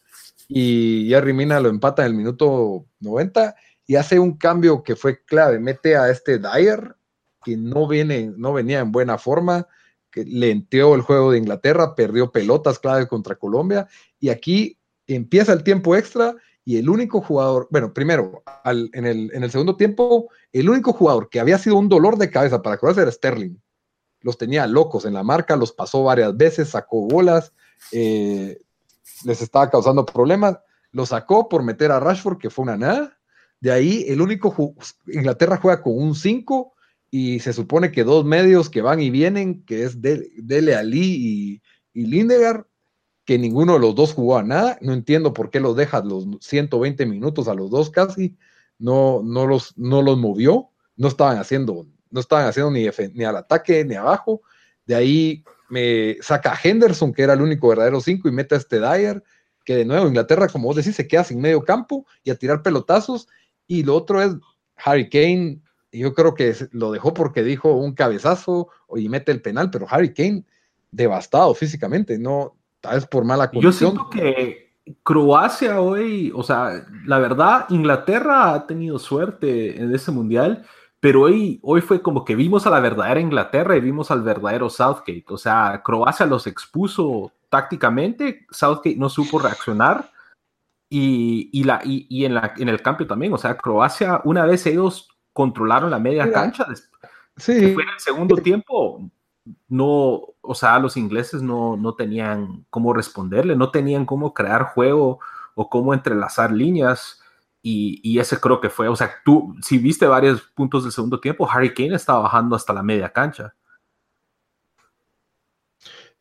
[0.48, 3.56] y Jerry Mina lo empata en el minuto 90
[3.90, 6.96] y hace un cambio que fue clave, mete a este Dyer,
[7.44, 9.68] que no, viene, no venía en buena forma,
[10.12, 13.88] que lenteó el juego de Inglaterra, perdió pelotas clave contra Colombia,
[14.20, 19.44] y aquí empieza el tiempo extra y el único jugador, bueno, primero, en, el, en
[19.44, 23.02] el segundo tiempo, el único jugador que había sido un dolor de cabeza para Croacia
[23.02, 23.58] era Sterling.
[24.22, 27.54] Los tenía locos en la marca, los pasó varias veces, sacó bolas,
[27.92, 28.60] eh,
[29.26, 30.60] les estaba causando problemas,
[30.92, 33.19] lo sacó por meter a Rashford, que fue una nada.
[33.60, 34.76] De ahí, el único,
[35.08, 36.74] Inglaterra juega con un 5
[37.12, 41.62] y se supone que dos medios que van y vienen, que es Dele Ali
[41.94, 42.66] y, y Lindegaard,
[43.26, 44.78] que ninguno de los dos jugó a nada.
[44.82, 48.38] No entiendo por qué los dejas los 120 minutos a los dos casi.
[48.78, 50.70] No, no, los, no los movió.
[50.96, 54.42] No estaban haciendo, no estaban haciendo ni, ni al ataque ni abajo.
[54.86, 58.58] De ahí me saca a Henderson, que era el único verdadero 5, y mete a
[58.58, 59.24] este Dyer,
[59.64, 62.64] que de nuevo Inglaterra, como vos decís, se queda sin medio campo y a tirar
[62.64, 63.28] pelotazos.
[63.70, 64.36] Y lo otro es
[64.76, 69.70] Harry Kane yo creo que lo dejó porque dijo un cabezazo y mete el penal,
[69.72, 70.44] pero Harry Kane
[70.92, 73.96] devastado físicamente, no, tal vez por mala condición.
[73.96, 80.12] Yo siento que Croacia hoy, o sea, la verdad, Inglaterra ha tenido suerte en ese
[80.12, 80.66] mundial,
[81.00, 84.70] pero hoy, hoy fue como que vimos a la verdadera Inglaterra y vimos al verdadero
[84.70, 85.26] Southgate.
[85.30, 90.12] O sea, Croacia los expuso tácticamente, Southgate no supo reaccionar.
[90.90, 94.66] Y, y, la, y, en, la, en el cambio también, o sea, Croacia, una vez
[94.66, 96.66] ellos controlaron la media cancha.
[97.38, 97.74] Sí.
[97.74, 99.10] Fue en el segundo tiempo,
[99.68, 105.20] no, o sea, los ingleses no, no tenían cómo responderle, no tenían cómo crear juego
[105.56, 107.22] o cómo entrelazar líneas.
[107.62, 111.20] Y, y, ese creo que fue, o sea, tú, si viste varios puntos del segundo
[111.20, 113.54] tiempo, Harry Kane estaba bajando hasta la media cancha.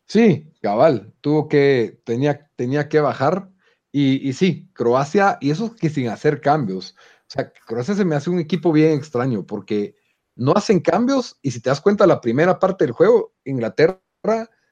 [0.06, 3.50] Sí, cabal, tuvo que, tenía, tenía que bajar.
[3.90, 6.94] Y, y sí, Croacia, y eso que sin hacer cambios.
[7.28, 9.94] O sea, Croacia se me hace un equipo bien extraño porque
[10.34, 14.00] no hacen cambios y si te das cuenta, la primera parte del juego, Inglaterra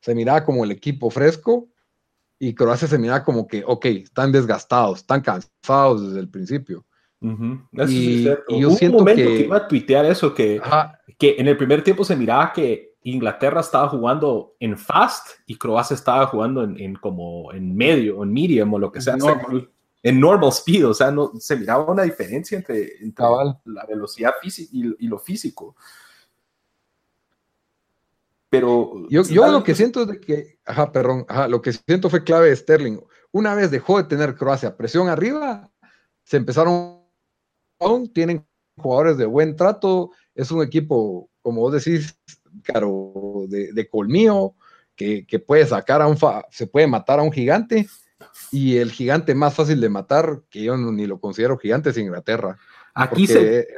[0.01, 1.69] se miraba como el equipo fresco
[2.39, 6.87] y Croacia se miraba como que, ok, están desgastados, están cansados desde el principio.
[7.21, 9.41] y, yo un siento momento que...
[9.41, 10.61] iba a tuitear eso, que,
[11.19, 15.95] que en el primer tiempo se miraba que Inglaterra estaba jugando en fast y Croacia
[15.95, 19.17] estaba jugando en, como en medio, en medium o lo que sea
[20.03, 22.93] en normal speed, o sea, no, se miraba una diferencia entre,
[23.65, 25.75] la velocidad física y, lo físico.
[28.49, 32.09] Pero yo, yo lo que siento es de que, ajá, perdón, ajá, lo que siento
[32.09, 33.01] fue clave de Sterling.
[33.33, 35.71] Una vez dejó de tener Croacia presión arriba,
[36.23, 37.03] se empezaron,
[38.15, 42.17] tienen jugadores de buen trato, es un equipo, como vos decís,
[42.63, 44.55] caro, de, de colmillo,
[44.95, 46.17] que, que, puede sacar a un,
[46.51, 47.87] se puede matar a un gigante
[48.51, 52.57] y el gigante más fácil de matar, que yo ni lo considero gigante, es Inglaterra.
[52.95, 53.69] Aquí se,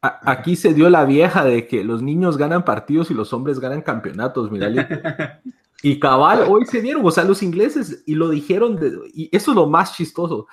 [0.00, 3.82] aquí se dio la vieja de que los niños ganan partidos y los hombres ganan
[3.82, 4.70] campeonatos, mira.
[5.82, 8.78] Y cabal, hoy se dieron, o sea, los ingleses, y lo dijeron,
[9.14, 10.46] y eso es lo más chistoso.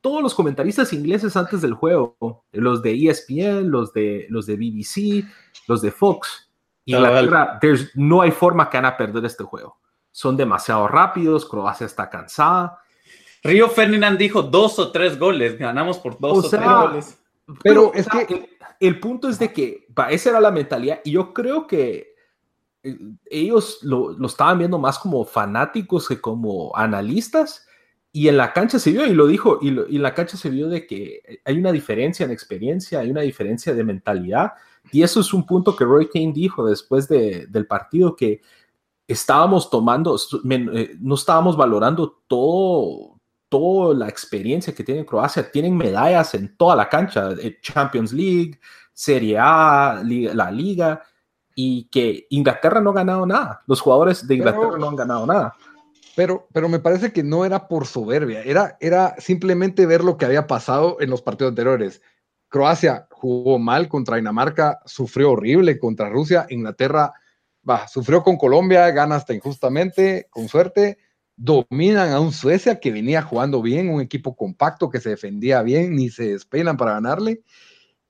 [0.00, 2.16] Todos los comentaristas ingleses antes del juego,
[2.52, 5.26] los de ESPN, los de, los de BBC,
[5.68, 6.41] los de Fox,
[6.84, 7.60] Inglaterra,
[7.94, 9.78] no hay forma que van a perder este juego
[10.12, 12.78] son demasiado rápidos, Croacia está cansada.
[13.42, 17.18] Río Ferdinand dijo dos o tres goles, ganamos por dos o, tres goles.
[17.62, 21.66] Pero, es que el, punto es de que esa era la mentalidad y yo creo
[21.66, 22.14] que
[22.84, 27.66] eh, ellos lo, estaban viendo más como fanáticos que como analistas
[28.12, 30.68] y en la cancha se vio y lo dijo y, en la cancha se vio
[30.68, 34.52] de que hay una diferencia en experiencia, hay una diferencia de mentalidad
[34.90, 38.40] y eso es un punto que Roy Kane dijo después del partido que
[39.06, 45.50] estábamos tomando, eh, no estábamos valorando todo, toda la experiencia que tiene Croacia.
[45.50, 48.58] Tienen medallas en toda la cancha, eh, Champions League,
[48.92, 51.02] Serie A, la Liga,
[51.54, 53.62] y que Inglaterra no ha ganado nada.
[53.66, 55.54] Los jugadores de Inglaterra no han ganado nada.
[56.14, 60.26] Pero, pero me parece que no era por soberbia, era, era simplemente ver lo que
[60.26, 62.02] había pasado en los partidos anteriores.
[62.48, 67.14] Croacia jugó mal contra Dinamarca, sufrió horrible contra Rusia, Inglaterra
[67.68, 70.98] va, sufrió con Colombia, gana hasta injustamente, con suerte,
[71.36, 75.96] dominan a un Suecia que venía jugando bien, un equipo compacto que se defendía bien,
[75.96, 77.42] ni se despeinan para ganarle.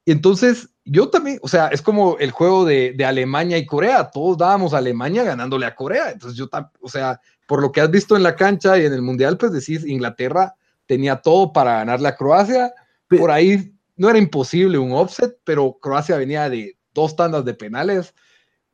[0.05, 4.37] Y entonces, yo también, o sea, es como el juego de, Alemania y Corea, todos
[4.37, 6.11] dábamos a Alemania ganándole a Corea.
[6.11, 6.49] Entonces, yo,
[6.81, 7.21] o sea,
[7.53, 10.55] por lo que has visto en la cancha y en el Mundial, pues decís, Inglaterra
[10.87, 12.73] tenía todo para ganarle a Croacia.
[13.09, 18.15] Por ahí no era imposible un offset, pero Croacia venía de dos tandas de penales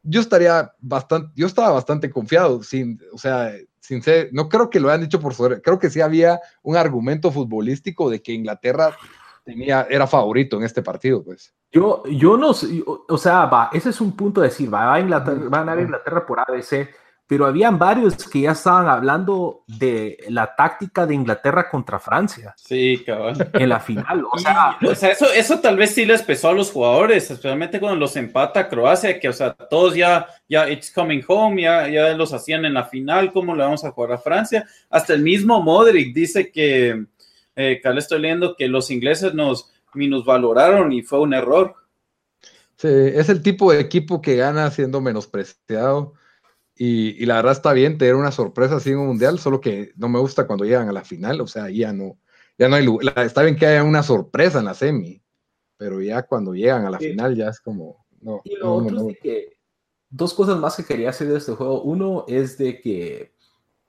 [0.02, 4.80] yo estaría bastante, yo estaba bastante confiado, sin, o sea, sin ser, no creo que
[4.80, 8.96] lo hayan dicho por suerte, creo que sí había un argumento futbolístico de que Inglaterra
[9.44, 11.52] tenía, era favorito en este partido, pues.
[11.70, 15.00] Yo, yo no sé, o sea, va, ese es un punto de decir, va a,
[15.00, 16.88] Inglaterra, va a ganar Inglaterra por ABC,
[17.28, 22.54] pero habían varios que ya estaban hablando de la táctica de Inglaterra contra Francia.
[22.56, 23.50] Sí, cabal.
[23.52, 24.24] En la final.
[24.32, 27.80] O sea, o sea eso, eso tal vez sí les pesó a los jugadores, especialmente
[27.80, 32.14] cuando los empata Croacia, que, o sea, todos ya, ya, it's coming home, ya, ya
[32.14, 34.66] los hacían en la final, ¿cómo le vamos a jugar a Francia?
[34.88, 37.04] Hasta el mismo Modric dice que,
[37.54, 41.74] eh, acá le estoy leyendo, que los ingleses nos minusvaloraron y fue un error.
[42.76, 46.14] Sí, es el tipo de equipo que gana siendo menospreciado
[46.78, 50.08] y, la verdad está bien tener una sorpresa así en un mundial, solo que no
[50.08, 52.18] me gusta cuando llegan a la final, o sea, ya no,
[52.56, 53.18] ya no hay lugar.
[53.18, 55.20] Está bien que haya una sorpresa en la semi,
[55.76, 58.42] pero ya cuando llegan a la final ya es como, no.
[58.44, 59.58] Y lo otro es que
[60.08, 61.82] dos cosas más que quería hacer de este juego.
[61.82, 63.34] Uno es de que,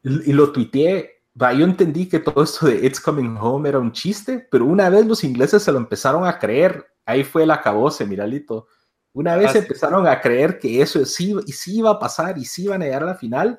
[0.03, 4.47] y lo tuiteé, yo entendí que todo esto de It's Coming Home era un chiste,
[4.49, 8.67] pero una vez los ingleses se lo empezaron a creer, ahí fue el acabose, miralito.
[9.13, 12.65] Una vez empezaron a creer que eso sí, y sí iba a pasar y sí
[12.65, 13.57] iban a llegar a la final,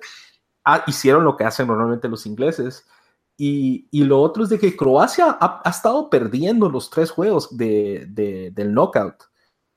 [0.64, 2.86] ah, hicieron lo que hacen normalmente los ingleses.
[3.36, 8.06] Y, y lo otro es de que Croacia ha, estado perdiendo los tres juegos de,
[8.08, 9.16] de, del knockout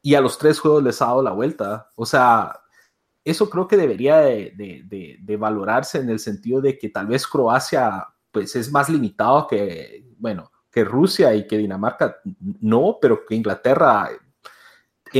[0.02, 1.90] y a los tres juegos les ha dado la vuelta.
[1.96, 2.60] O sea,
[3.24, 4.54] eso creo que debería de,
[5.20, 10.12] de, valorarse en el sentido de que tal vez Croacia pues es más limitado que,
[10.18, 12.18] bueno, que Rusia y que Dinamarca
[12.60, 14.10] no, pero que Inglaterra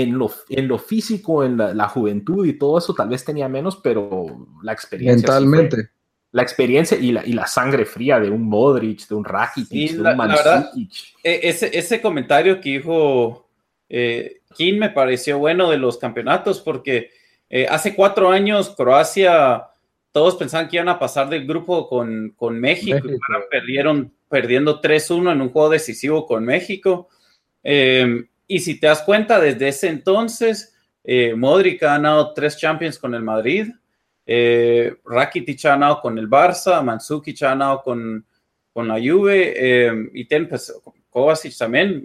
[0.02, 3.78] en lo, en lo físico, en la, juventud y todo eso, tal vez tenía menos,
[3.78, 5.28] pero la experiencia.
[5.28, 5.90] Mentalmente.
[6.32, 10.02] la experiencia y la, y la sangre fría de un Modric, de un Rakitic, de
[10.02, 10.92] un Mandzukic.
[11.24, 13.48] E, ese, ese comentario que dijo
[13.96, 17.12] eh, Kim me pareció bueno de los campeonatos, porque
[17.50, 19.68] eh, hace cuatro años Croacia,
[20.12, 23.18] todos pensaban que iban a pasar del grupo con, con México, Y
[23.52, 27.10] perdieron perdiendo 3-1 en un juego decisivo con México.
[27.64, 33.00] Eh, y si te das cuenta, desde ese entonces, eh, Modric ha ganado tres Champions
[33.00, 33.70] con el Madrid,
[34.28, 38.24] eh, Rakitic ha ganado con el Barça, Mandzukic ha ganado con,
[38.72, 40.72] con la Juve, eh, y ten, pues,
[41.10, 42.04] Kovacic también.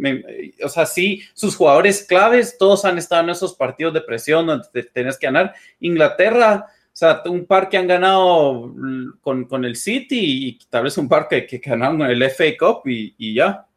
[0.65, 4.85] o sea, sí, sus jugadores claves, todos han estado en esos partidos de presión donde
[4.85, 5.55] tenés que ganar.
[5.81, 8.75] Inglaterra, o sea, un par que han ganado
[9.21, 12.83] con, con el City y tal vez un par que, que ganaron el FA Cup
[12.87, 13.68] y ya.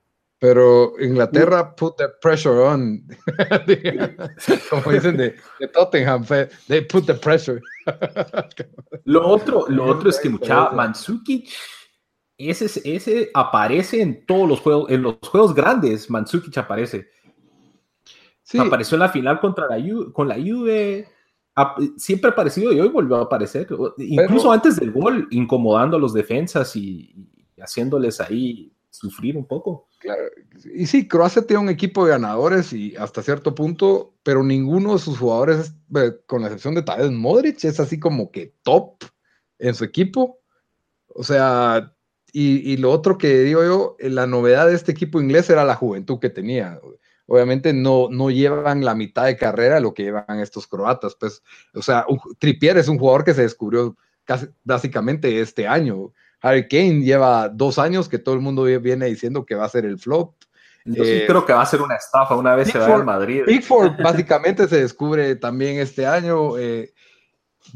[0.42, 3.08] Pero Inglaterra put the pressure on.
[4.72, 5.36] Como dicen de,
[5.72, 6.26] Tottenham,
[6.68, 7.62] they put the pressure.
[9.04, 11.48] lo otro, lo otro es que mucha Mansuki,
[12.40, 17.08] ese, ese aparece en todos los juegos, en los juegos grandes, Mansukic aparece.
[18.42, 18.58] Sí.
[18.58, 19.78] Apareció en la final contra la
[20.12, 21.08] con la Juve,
[21.98, 23.68] siempre ha aparecido y hoy volvió a aparecer,
[24.00, 27.14] incluso antes del gol, incomodando a los defensas y
[27.60, 29.91] haciéndoles ahí sufrir un poco.
[30.02, 30.24] Claro.
[30.74, 35.00] Y sí, Croacia tiene un equipo de ganadores y hasta cierto punto, pero ninguno de
[35.00, 39.04] sus jugadores, eh, con la excepción de Tadej Modric, es así como que top
[39.60, 40.40] en su equipo.
[41.08, 41.94] O sea,
[42.34, 45.76] y, lo otro que digo yo, eh, la novedad de este equipo inglés era la
[45.76, 46.80] juventud que tenía.
[47.28, 51.16] Obviamente no, no llevan la mitad de carrera lo que llevan estos croatas.
[51.20, 51.44] Pues,
[51.76, 52.06] o sea,
[52.40, 56.12] Trippier es un jugador que se descubrió casi, básicamente este año.
[56.42, 59.86] Harry Kane lleva dos años que todo el mundo viene diciendo que va a ser
[59.86, 60.36] el flop.
[60.84, 63.44] Entonces eh, creo que va a ser una estafa una vez se va al Madrid.
[63.46, 66.58] Pickford básicamente se descubre también este año.
[66.58, 66.94] Eh,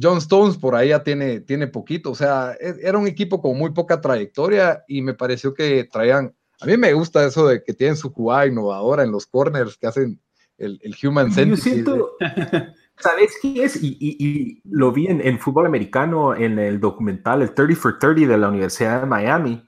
[0.02, 2.12] John Stones por ahí ya tiene, tiene poquito.
[2.12, 6.36] O sea, e, era un equipo con muy poca trayectoria y me pareció que traían.
[6.60, 9.88] A mí me gusta eso de que tienen su jugada innovadora en los corners que
[9.88, 10.20] hacen
[10.58, 12.02] el, el human centipede.
[12.98, 13.78] ¿Sabes qué es?
[13.82, 18.50] Y, lo vi en, fútbol americano en el documental, el 30 for 30 de la
[18.50, 19.68] Universidad de Miami.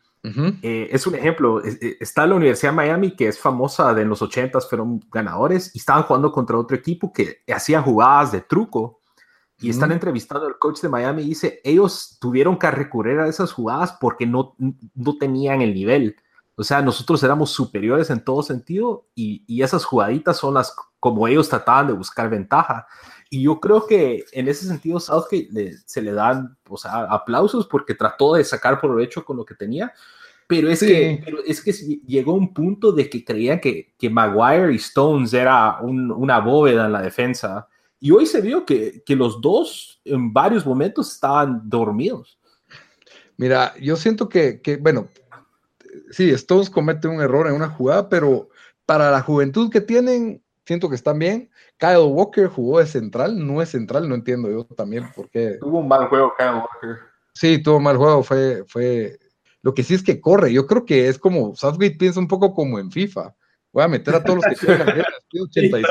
[0.61, 1.63] Eh, es un ejemplo.
[1.63, 5.73] Eh, está la Universidad de Miami, que es famosa de en los 80 fueron ganadores
[5.73, 8.99] y estaban jugando contra otro equipo que hacían jugadas de truco.
[9.59, 13.51] Y están entrevistando al coach de Miami y dice, ellos tuvieron que recurrir a esas
[13.51, 16.15] jugadas porque no, no tenían el nivel.
[16.55, 21.27] O sea, nosotros éramos superiores en todo sentido y, y esas jugaditas son las como
[21.27, 22.87] ellos trataban de buscar ventaja.
[23.29, 27.93] Y yo creo que en ese sentido Southgate se le dan o sea, aplausos porque
[27.93, 29.93] trató de sacar provecho con lo que tenía,
[30.47, 31.73] pero es, que, es que
[32.05, 36.93] llegó un punto de que creían que, que Maguire y Stones era una bóveda en
[36.93, 37.67] la defensa.
[37.99, 42.39] Y hoy se vio que, que los dos en varios momentos estaban dormidos.
[43.35, 45.09] Mira, yo siento que, que, bueno,
[46.11, 48.49] sí, Stones comete un error en una jugada, pero
[48.85, 51.49] para la juventud que tienen, siento que están bien.
[51.77, 55.57] Kyle Walker jugó de central, no es central, no entiendo yo también por qué.
[55.61, 56.99] Tuvo un mal juego Kyle Walker.
[57.33, 59.17] Sí, tuvo un mal juego, fue, fue.
[59.61, 60.51] Lo que sí es que corre.
[60.51, 63.33] Yo creo que es como Southgate piensa un poco como en FIFA.
[63.71, 65.03] Voy a meter a todos los que quieran
[65.39, 65.87] 85.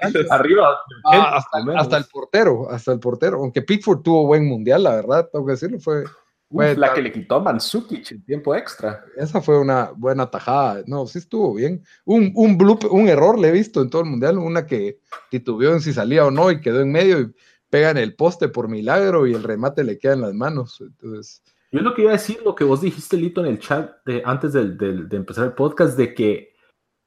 [0.30, 0.78] arriba.
[1.04, 1.36] Ah,
[1.76, 3.38] hasta, el portero, hasta el portero.
[3.38, 6.04] Aunque Pickford tuvo buen mundial, la verdad, tengo que decirlo, fue.
[6.50, 9.04] La que le quitó a Mandzukic en tiempo extra.
[9.16, 10.82] Esa fue una buena tajada.
[10.86, 11.82] No, sí estuvo bien.
[12.04, 12.58] Un, un,
[12.90, 14.98] un error le he visto en todo el mundial, una que
[15.30, 17.34] titubeó en si salía o no y quedó en medio y
[17.70, 20.80] pega en el poste por milagro y el remate le queda en las manos.
[20.80, 21.42] Entonces.
[21.70, 24.22] Yo lo que iba a decir, lo que vos dijiste, Lito, en el chat de,
[24.24, 26.54] antes de, de empezar el podcast, de que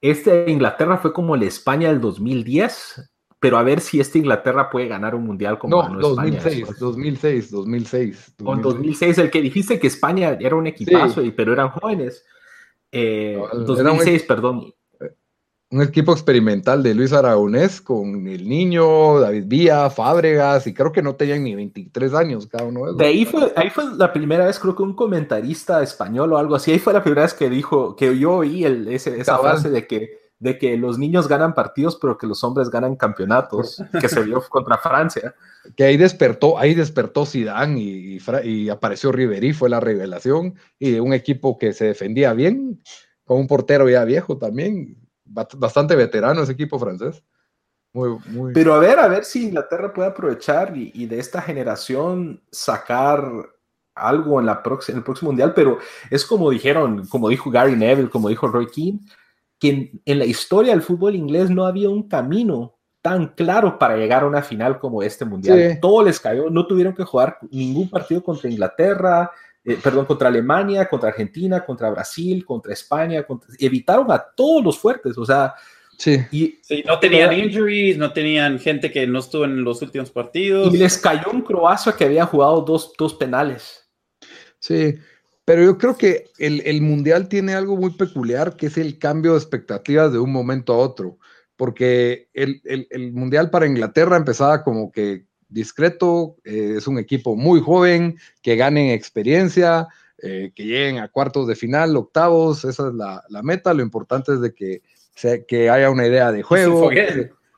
[0.02, 3.12] este Inglaterra fue como el España del 2010,
[3.42, 8.34] pero a ver si esta Inglaterra puede ganar un mundial como no, 2006, 2006, 2006,
[8.44, 12.24] Con 2006, el que dijiste que España era un equipazo, pero eran jóvenes.
[12.92, 14.72] 2006, eh, perdón.
[15.72, 21.02] un equipo experimental de Luis Aragonés con el niño, David Vía, Fábregas, y creo que
[21.02, 24.60] no tenían ni 23 años cada uno de ahí fue, ahí fue la primera vez,
[24.60, 27.96] creo que un comentarista español o algo así, ahí fue la primera vez que dijo,
[27.96, 32.18] que yo oí el, esa frase de que, de que los niños ganan partidos, pero
[32.18, 35.36] que los hombres ganan campeonatos, que se vio contra Francia.
[35.76, 41.14] Que ahí despertó, ahí despertó Zidane y, y, apareció Ribery, fue la revelación, y un
[41.14, 42.82] equipo que se defendía bien,
[43.24, 47.24] con un portero ya viejo también, bastante veterano ese equipo francés.
[47.94, 48.52] Muy, muy...
[48.52, 53.32] Pero a ver, a ver si Inglaterra puede aprovechar y, de esta generación sacar
[53.94, 55.78] algo en, la en el próximo mundial, pero
[56.10, 59.02] es como dijeron, como dijo Gary Neville, como dijo Roy Keane,
[59.62, 64.24] que en, la historia del fútbol inglés no había un camino tan claro para llegar
[64.24, 65.78] a una final como este mundial.
[65.80, 69.32] Todo les cayó, no tuvieron que jugar ningún partido contra Inglaterra,
[69.64, 73.24] eh, perdón, contra Alemania, contra Argentina, contra Brasil, contra España,
[73.59, 75.53] evitaron a todos los fuertes, o sea.
[75.95, 76.20] Sí.
[76.32, 80.74] Y, no tenían injuries, no tenían gente que no estuvo en los últimos partidos.
[80.74, 83.88] Y les cayó un croacio que había jugado dos, dos penales.
[84.57, 84.95] Sí,
[85.52, 89.34] pero yo creo que el, el, Mundial tiene algo muy peculiar, que es el cambio
[89.34, 91.18] de expectativas de un momento a otro,
[91.58, 97.36] porque el, el, el Mundial para Inglaterra empezaba como que discreto, eh, es un equipo
[97.36, 99.89] muy joven, que ganen experiencia,
[100.24, 104.39] eh, que lleguen a cuartos de final, octavos, esa es la, meta, lo importante es
[104.39, 104.82] de que,
[105.49, 106.91] que haya una idea de juego,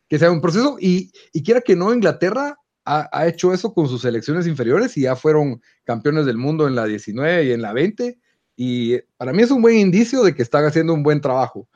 [0.09, 1.11] que, sea un proceso, y,
[1.43, 6.25] quiera que no, Inglaterra ha, hecho eso con sus selecciones inferiores y ya fueron campeones
[6.25, 8.19] del mundo en la 19 y en la 20,
[8.55, 11.67] y para mí es un buen indicio de que están haciendo un buen trabajo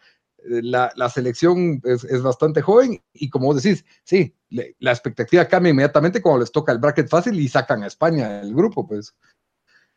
[0.47, 6.41] la, selección es, bastante joven y como vos decís, sí, la expectativa cambia inmediatamente cuando
[6.41, 9.16] les toca el bracket fácil y sacan a España del grupo, pues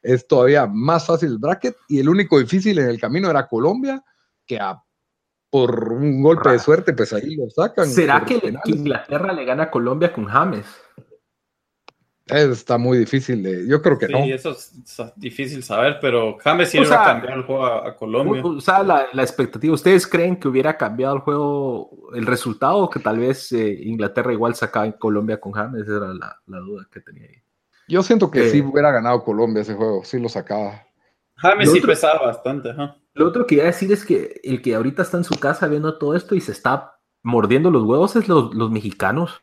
[0.03, 4.03] es todavía más fácil el bracket y el único difícil en el camino era Colombia,
[4.47, 4.59] que
[5.51, 7.89] por un golpe de suerte, pues ahí lo sacan.
[7.89, 10.65] ¿Será que, que, Inglaterra le gana a Colombia con James?
[12.31, 13.67] Está muy difícil de.
[13.67, 14.23] Yo creo que no.
[14.23, 14.73] Sí, eso es,
[15.17, 18.43] difícil saber, pero James sí hubiera cambiado el juego a, Colombia.
[18.45, 19.75] O, sea, la, expectativa.
[19.75, 24.33] ¿Ustedes creen que hubiera cambiado el juego, el resultado, o que tal vez eh, Inglaterra
[24.33, 25.83] igual sacaba en Colombia con James?
[25.83, 27.43] Esa era la, duda que tenía ahí.
[27.89, 30.85] Yo siento que sí eh, hubiera ganado Colombia ese juego, sí lo sacaba.
[31.37, 32.71] James sí pesaba bastante.
[33.15, 35.67] Lo otro que iba a decir es que el que ahorita está en su casa
[35.67, 39.43] viendo todo esto y se está mordiendo los huevos es los, los mexicanos.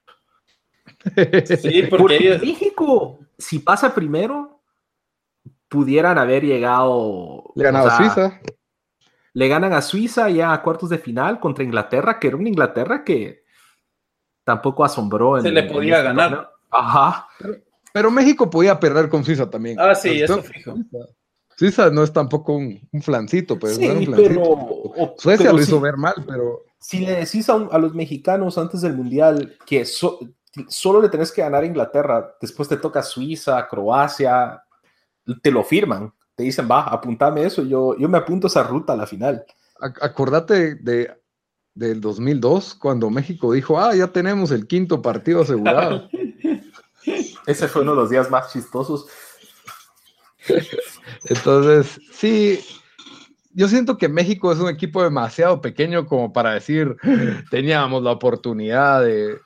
[1.45, 4.62] Sí, porque, México, si pasa primero,
[5.68, 7.52] pudieran haber llegado.
[7.56, 8.41] Le ganado a Suiza.
[9.34, 13.04] Le ganan a Suiza ya a cuartos de final contra Inglaterra, que era una Inglaterra
[13.04, 13.43] que
[14.43, 15.39] tampoco asombró.
[15.41, 16.52] Se le podía ganar.
[16.72, 17.28] Ajá.
[17.93, 19.80] Pero, México podía perder con Suiza también.
[19.80, 20.76] Ah, sí, eso fijo.
[21.58, 26.66] Suiza no es tampoco un, flancito, pero sí, Pero, Suecia lo hizo ver mal, pero.
[26.80, 29.84] Si le decís a, los mexicanos antes del Mundial que
[30.68, 34.64] solo le tenés que ganar a Inglaterra, después te toca Suiza, Croacia,
[35.41, 38.98] te lo firman, te dicen, va, apuntame eso, yo, yo me apunto esa ruta a
[38.98, 39.45] la final.
[39.80, 41.16] Acordate de,
[41.74, 46.10] del 2002, cuando México dijo, ah, ya tenemos el quinto partido asegurado.
[47.45, 49.08] Ese fue uno de los días más chistosos.
[51.26, 52.60] Entonces, sí,
[53.52, 56.95] yo siento que México es un equipo demasiado pequeño como para decir,
[57.50, 59.39] teníamos la oportunidad de,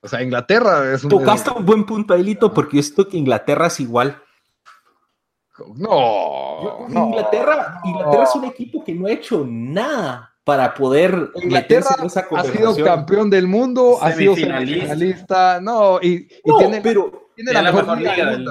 [0.00, 1.10] o sea, Inglaterra es un.
[1.10, 4.22] Tocaste un buen punto, Ailito, porque esto que Inglaterra es igual.
[5.74, 12.06] No, Inglaterra, Inglaterra es un equipo que no ha hecho nada para poder Inglaterra en
[12.06, 16.26] esa ha sido campeón del mundo, ha sido finalista, no, y,
[16.58, 18.46] tiene, pero, tiene la mejor liga del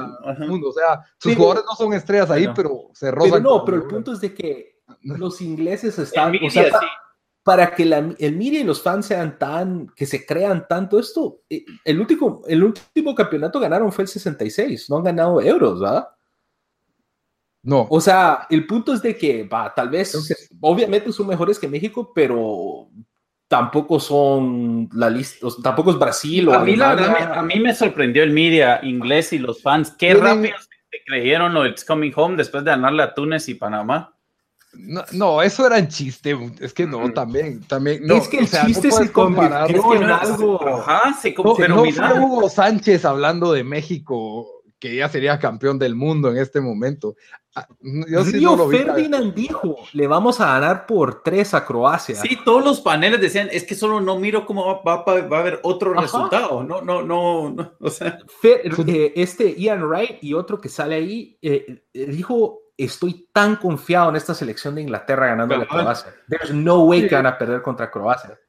[0.48, 3.42] mundo, o sea, sus jugadores no son estrellas ahí, pero, se rozan.
[3.42, 6.70] Pero no, pero el punto es de que los ingleses están, o sea,
[7.48, 11.64] para que el media y los fans sean tan, que se crean tanto esto, eh,
[11.86, 16.10] el último, el último campeonato ganaron fue el 66, no han ganado euros, ¿verdad?
[17.64, 17.88] No.
[17.90, 20.14] O sea, el punto es de que, va, tal vez,
[20.60, 22.90] obviamente son mejores que México, pero
[23.48, 26.92] tampoco son la lista, tampoco es Brasil o a mí, la
[27.34, 29.92] a mí me sorprendió el media inglés y los fans.
[29.92, 34.17] Qué rápido se creyeron lo It's Coming Home después de ganarle a Túnez y Panamá.
[34.74, 38.06] No, no, eso era en chiste, es que no, también, también.
[38.06, 40.68] No, es que el chiste se convirtió en algo.
[40.68, 45.96] Ajá, se pero no fue Hugo Sánchez hablando de México que ya sería campeón del
[45.96, 47.16] mundo en este momento.
[47.56, 52.16] Ah, yo sí Río lo Ferdinand dijo, le vamos a ganar por tres a Croacia.
[52.16, 55.60] Sí, todos los paneles decían, es que solo no miro cómo va, va, a haber
[55.64, 56.64] otro resultado.
[56.64, 58.20] No, no, no, o sea.
[58.44, 64.10] Eh, este Ian Wright y otro que sale ahí, eh, eh, dijo, estoy tan confiado
[64.10, 66.14] en esta selección de Inglaterra ganando a Croacia.
[66.30, 68.40] There's no way que van a perder contra Croacia.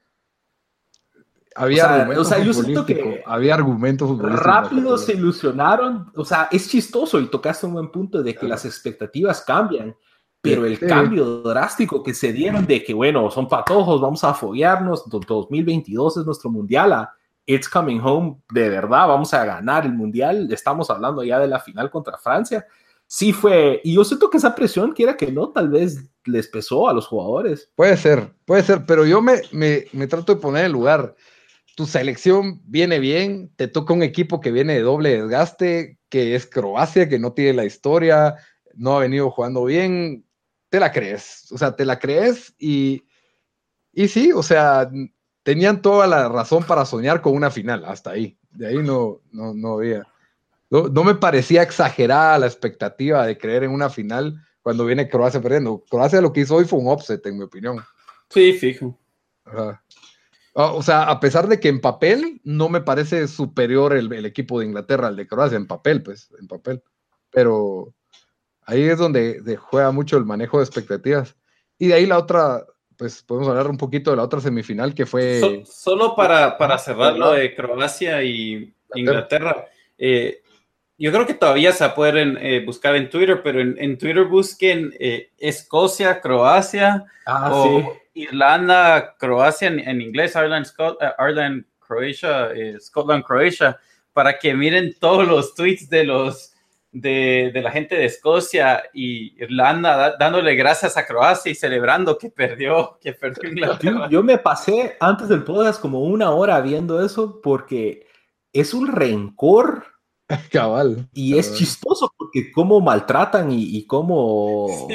[1.54, 7.18] Había argumentos o yo siento que había argumentos rápido se ilusionaron, o sea, es chistoso
[7.18, 9.96] y tocaste un buen punto de que las expectativas cambian,
[10.40, 15.08] pero el cambio drástico que se dieron de que, bueno, son patojos, vamos a foguearnos,
[15.08, 17.12] 2022 es nuestro mundial, a
[17.44, 21.58] It's Coming Home, de verdad, vamos a ganar el mundial, estamos hablando ya de la
[21.58, 22.64] final contra Francia,
[23.08, 26.88] sí fue, y yo siento que esa presión, quiera que no, tal vez les pesó
[26.88, 27.72] a los jugadores.
[27.74, 31.16] Puede ser, puede ser, pero yo me, me, me trato de poner en lugar
[31.74, 36.44] tu selección viene bien, te toca un equipo que viene de doble desgaste, que es
[36.44, 38.34] Croacia, que no tiene la historia,
[38.74, 40.24] no ha venido jugando bien,
[40.70, 43.04] te la crees, o sea, te la crees y,
[43.92, 44.90] y sí, o sea,
[45.44, 49.54] tenían toda la razón para soñar con una final, hasta ahí, de ahí no, no,
[49.54, 50.04] no había.
[50.70, 55.82] No, me parecía exagerada la expectativa de creer en una final cuando viene Croacia perdiendo.
[55.88, 57.78] Croacia lo que hizo hoy fue un offset, en mi opinión.
[58.28, 58.98] Sí, fijo.
[59.44, 59.82] Ajá.
[60.54, 64.58] Ah, o sea, a pesar de que en papel no me parece superior el, equipo
[64.58, 66.82] de Inglaterra al de Croacia, en papel, pues, en papel.
[67.30, 67.94] Pero
[68.62, 71.36] ahí es donde juega mucho el manejo de expectativas.
[71.78, 72.66] Y de ahí la otra,
[72.96, 75.62] pues podemos hablar un poquito de la otra semifinal que fue...
[75.64, 79.64] solo para, para cerrar lo de Croacia y Inglaterra.
[79.96, 80.42] Eh,
[80.98, 85.30] yo creo que todavía se pueden eh, buscar en Twitter, pero en, Twitter busquen eh,
[85.38, 90.66] Escocia, Croacia ah, o Irlanda, Croacia en, inglés, Ireland,
[91.00, 93.78] eh, Ireland, Croatia, Scotland, Croatia,
[94.12, 96.52] para que miren todos los tweets de los
[96.90, 102.98] de, la gente de Escocia y Irlanda dándole gracias a Croacia y celebrando que perdió,
[103.00, 104.08] que perdió Inglaterra.
[104.10, 108.06] Yo, me pasé antes del podcast como una hora viendo eso porque
[108.52, 109.97] es un rencor
[110.52, 111.08] Cabal.
[111.12, 114.88] Y es chistoso porque cómo maltratan y, cómo,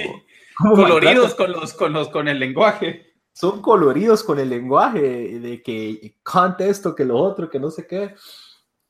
[0.57, 3.13] coloridos con los, con los con el lenguaje.
[3.34, 7.88] Son coloridos con el lenguaje de que cante esto, que lo otro, que no sé
[7.88, 8.13] qué.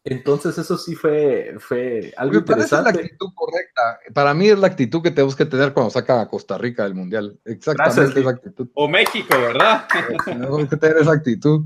[0.05, 2.91] Entonces eso sí fue, fue algo interesante.
[2.91, 3.99] la actitud correcta.
[4.13, 6.93] Para mí es la actitud que tenemos que tener cuando saca a Costa Rica del
[6.93, 7.39] Mundial.
[7.45, 8.67] Exactamente esa actitud.
[8.73, 9.87] O México, ¿verdad?
[10.25, 11.65] Tenemos que tener esa actitud.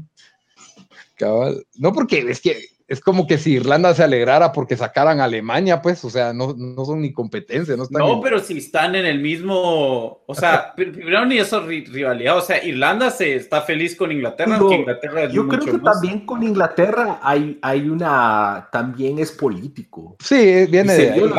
[1.16, 1.66] Cabal.
[1.78, 5.82] No porque es que es como que si Irlanda se alegrara porque sacaran a Alemania,
[5.82, 8.02] pues, o sea, no, no son ni competencia, no están.
[8.02, 12.64] No, pero si están en el mismo, o sea, primero ni eso rivalidad, o sea,
[12.64, 17.90] Irlanda se está feliz con Inglaterra, Inglaterra yo creo que también con Inglaterra hay, hay
[17.90, 20.16] una, también es político.
[20.20, 21.30] Sí, viene de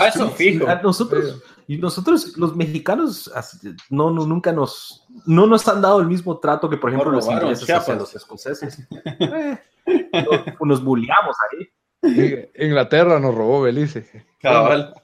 [0.82, 3.30] Nosotros, y nosotros, los mexicanos,
[3.90, 7.26] no, no, nunca nos, no nos han dado el mismo trato que, por ejemplo, los
[7.26, 8.86] ingleses hacia los escoceses.
[10.64, 11.68] nos, bulliamos ahí.
[12.56, 14.26] Inglaterra nos robó Belice.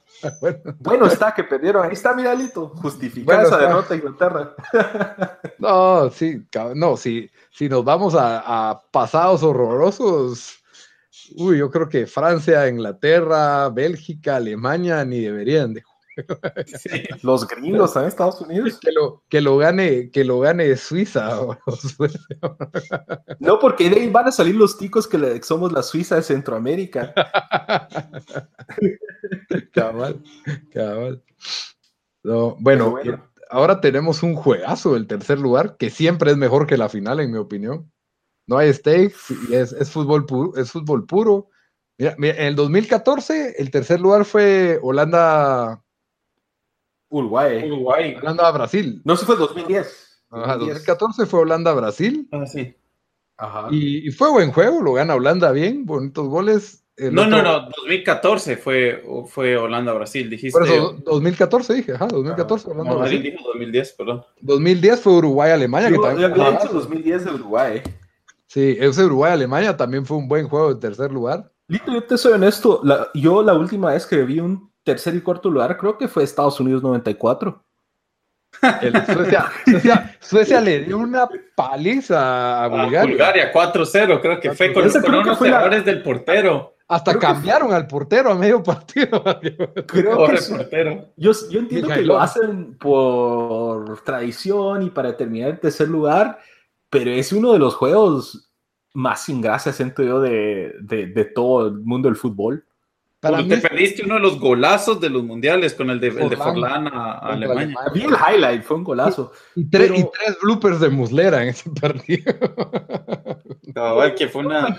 [0.79, 1.07] Bueno.
[1.07, 1.85] está que perdieron.
[1.85, 2.69] Ahí está, Miralito.
[2.69, 4.55] Justificada esa derrota Inglaterra.
[5.59, 6.41] no, sí,
[6.73, 10.63] no, si, si nos vamos a, a pasados horrorosos,
[11.35, 15.94] uy, yo creo que Francia, Inglaterra, Bélgica, Alemania ni deberían de jugar
[17.23, 18.79] Los gringos en Estados Unidos.
[18.79, 21.39] Que lo, que lo gane, que lo gane Suiza.
[23.39, 27.13] no, porque de ahí van a salir los ticos que somos la Suiza de Centroamérica.
[29.73, 30.23] cabal,
[30.71, 31.23] cabal.
[32.59, 32.95] bueno,
[33.49, 37.31] ahora tenemos un juegazo del tercer lugar, que siempre es mejor que la final, en
[37.31, 37.91] mi opinión.
[38.47, 39.15] No hay stakes,
[39.51, 41.49] es, es fútbol puro, es fútbol puro.
[41.97, 45.84] Mira, mira, en el 2014 el tercer lugar fue Holanda
[47.09, 47.69] Uruguay.
[47.69, 48.15] Uruguay.
[48.21, 49.01] Holanda a Brasil.
[49.03, 50.23] No, se fue 2010.
[50.29, 52.27] 2014 fue Holanda a Brasil.
[52.31, 52.75] Ah, sí.
[53.37, 53.67] Ajá.
[53.71, 56.83] Y, fue buen juego, lo gana Holanda bien, bonitos goles.
[56.97, 60.57] no, no, no, 2014 fue, fue Holanda a Brasil, dijiste.
[60.57, 63.21] Por eso, 2014 dije, ajá, 2014 Holanda no, Brasil.
[63.21, 64.25] dijo 2010, perdón.
[64.41, 65.89] 2010 fue Uruguay-Alemania.
[65.89, 67.81] Yo, que también había dicho 2010 de Uruguay.
[68.47, 71.51] Sí, ese Uruguay-Alemania también fue un buen juego en tercer lugar.
[71.67, 72.81] Lito, yo te soy honesto,
[73.13, 76.57] yo la última vez que vi un tercer y cuarto lugar creo que fue Estados
[76.61, 77.61] Unidos 94.
[80.21, 83.01] Suecia, le dio una paliza a Bulgaria.
[83.01, 86.75] A Bulgaria 4-0, creo que fue con, con unos errores del portero.
[86.87, 89.23] Hasta cambiaron al portero a medio partido.
[89.87, 91.09] Creo que portero.
[91.17, 96.37] Yo, yo, entiendo que lo hacen por tradición y para terminar en tercer lugar,
[96.91, 98.51] pero es uno de los juegos
[98.93, 102.63] más sin gracia, siento yo, de, de, de todo el mundo del fútbol.
[103.31, 106.37] Para te perdiste uno de los golazos de los mundiales con el de, el de
[106.37, 107.75] Forlán a, Alemania.
[107.91, 109.31] Vi el highlight, fue un golazo.
[109.55, 112.33] Y, tres, y, tres, bloopers de Muslera en ese partido.
[114.15, 114.77] que fue una...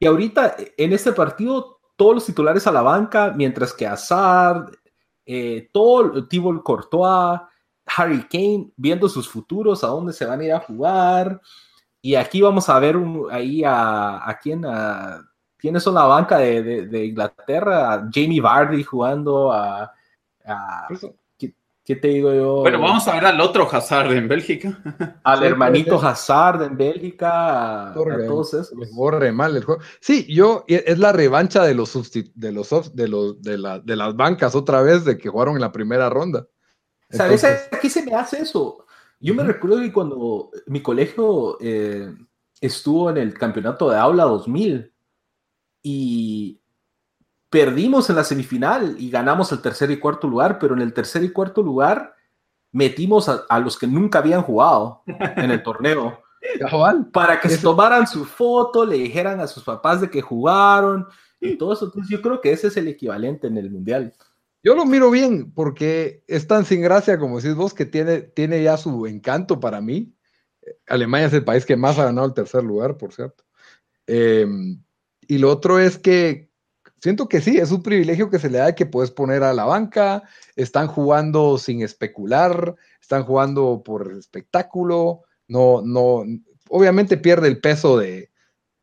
[0.00, 4.70] Y ahorita en este partido, todos los titulares a la banca, mientras que Hazard,
[5.26, 7.40] eh, todo Thibaut Courtois,
[7.84, 11.42] Harry Kane, viendo sus futuros, a dónde se van a ir a jugar.
[12.00, 12.96] Y aquí vamos a ver
[13.30, 18.84] ahí a, a quién, a, quiénes son la banca de, de, Inglaterra, a Jamie Vardy
[18.84, 19.92] jugando, a,
[20.46, 20.88] a
[21.88, 22.56] ¿Qué te digo yo?
[22.56, 24.78] Bueno, vamos a ver al otro Hazard en Bélgica.
[25.24, 28.90] Al hermanito Hazard en Bélgica, a, todos esos.
[28.92, 29.80] Borre mal el juego.
[29.98, 31.94] Sí, yo, es la revancha de los
[32.34, 35.62] de los de los de, la, de las bancas otra vez de que jugaron en
[35.62, 36.46] la primera ronda.
[37.08, 38.84] ¿Sabes a qué se me hace eso?
[39.18, 42.14] Yo me recuerdo que cuando mi colegio eh,
[42.60, 44.92] estuvo en el campeonato de aula 2000
[45.90, 46.60] y
[47.48, 51.24] perdimos en la semifinal y ganamos el tercer y cuarto lugar, pero en el tercer
[51.24, 52.14] y cuarto lugar
[52.72, 56.22] metimos a, los que nunca habían jugado en el torneo.
[57.12, 61.06] para que se tomaran su foto, le dijeran a sus papás de que jugaron
[61.40, 61.86] y todo eso.
[61.86, 64.12] Entonces yo creo que ese es el equivalente en el Mundial.
[64.62, 68.62] Yo lo miro bien porque es tan sin gracia como decís vos que tiene, tiene
[68.62, 70.14] ya su encanto para mí.
[70.86, 73.44] Alemania es el país que más ha ganado el tercer lugar, por cierto.
[74.06, 74.82] Em,
[75.28, 76.48] y lo otro es que
[77.00, 79.64] siento que sí, es un privilegio que se le da que puedes poner a la
[79.64, 80.24] banca,
[80.56, 86.24] están jugando sin especular, están jugando por espectáculo, no, no,
[86.68, 88.30] obviamente pierde el peso de,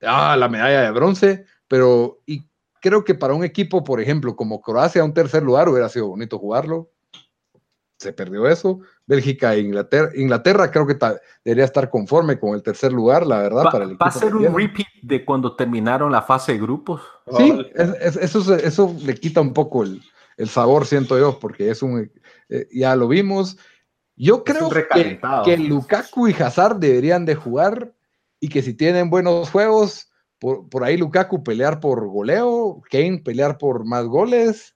[0.01, 2.47] ah, la medalla de bronce, pero y
[2.79, 6.37] creo que para un equipo, por ejemplo, como Croacia, un tercer lugar, hubiera sido bonito
[6.37, 6.91] jugarlo.
[7.97, 8.79] Se perdió eso.
[9.05, 10.11] Bélgica e Inglaterra.
[10.15, 10.97] Inglaterra creo que
[11.43, 13.65] debería estar conforme con el tercer lugar, la verdad.
[13.65, 17.01] Va, para el ¿Va a ser un repeat de cuando terminaron la fase de grupos?
[17.37, 17.57] Sí,
[18.01, 20.01] eso, eso le quita un poco el,
[20.47, 22.11] sabor, siento yo, porque es un.
[22.49, 23.57] Eh, ya lo vimos.
[24.17, 27.93] Yo creo que, que, Lukaku y Hazard deberían de jugar
[28.39, 33.57] y que si tienen buenos juegos, por, por ahí Lukaku pelear por goleo, Kane pelear
[33.57, 34.75] por más goles,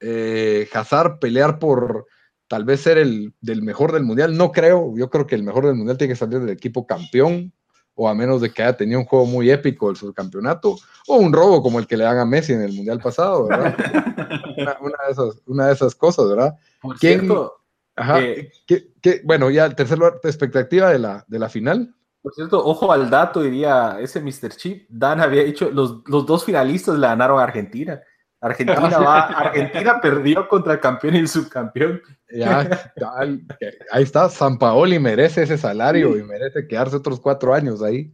[0.00, 2.06] eh, Hazard pelear por
[2.48, 4.36] tal vez ser el del mejor del mundial.
[4.36, 7.52] No creo, yo creo que el mejor del mundial tiene que salir del equipo campeón,
[7.94, 10.76] o a menos de que haya tenido un juego muy épico el subcampeonato,
[11.06, 13.74] o un robo como el que le dan a Messi en el mundial pasado, ¿verdad?
[15.46, 16.56] una, de, esas, cosas, ¿verdad?
[16.80, 17.58] Por cierto,
[17.96, 18.50] Ajá, eh,
[19.24, 21.94] bueno, ya el tercer lugar, expectativa de la, de la final.
[22.22, 24.50] Por cierto, ojo al dato, diría ese Mr.
[24.56, 24.86] Chip.
[24.88, 28.00] Dan había dicho, los, los dos finalistas le ganaron a Argentina.
[28.40, 32.00] Argentina va, Argentina perdió contra el campeón y el subcampeón.
[32.30, 32.68] Ya,
[33.90, 38.12] ahí está, San Paoli merece ese salario y merece quedarse otros cuatro años ahí.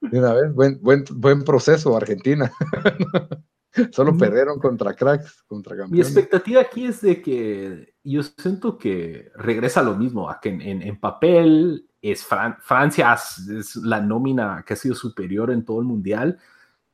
[0.00, 2.50] De una vez, buen, buen, buen proceso, Argentina.
[3.92, 5.92] Solo perdieron contra cracks, contra campeones.
[5.92, 10.98] Mi expectativa aquí es de que yo siento que regresa lo mismo, a que en,
[10.98, 16.38] papel es Francia es la nómina que ha sido superior en todo el mundial,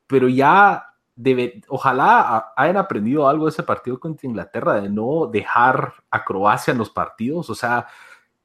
[0.07, 0.92] pero ya
[1.67, 6.77] ojalá hayan aprendido algo de ese partido contra Inglaterra, de no dejar a Croacia en
[6.77, 7.49] los partidos.
[7.49, 7.87] O sea,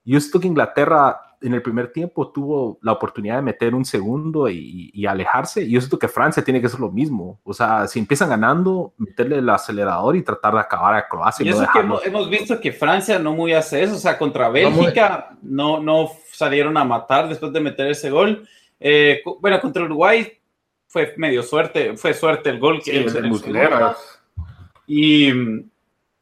[0.05, 4.49] yo siento que Inglaterra en el primer tiempo tuvo la oportunidad de meter un segundo
[4.49, 5.63] y, alejarse.
[5.63, 7.41] Y yo siento que Francia tiene que hacer lo mismo.
[7.45, 11.47] O sea, si empiezan ganando, meterle el acelerador y tratar de acabar a Croacia.
[11.47, 13.95] Y, eso que hemos, visto que Francia no muy hace eso.
[13.95, 18.49] O sea, contra Bélgica no, no salieron a matar después de meter ese gol.
[18.81, 20.27] Eh, bueno, contra Uruguay
[20.89, 23.07] fue medio suerte, fue suerte el gol que el,
[24.87, 25.31] y,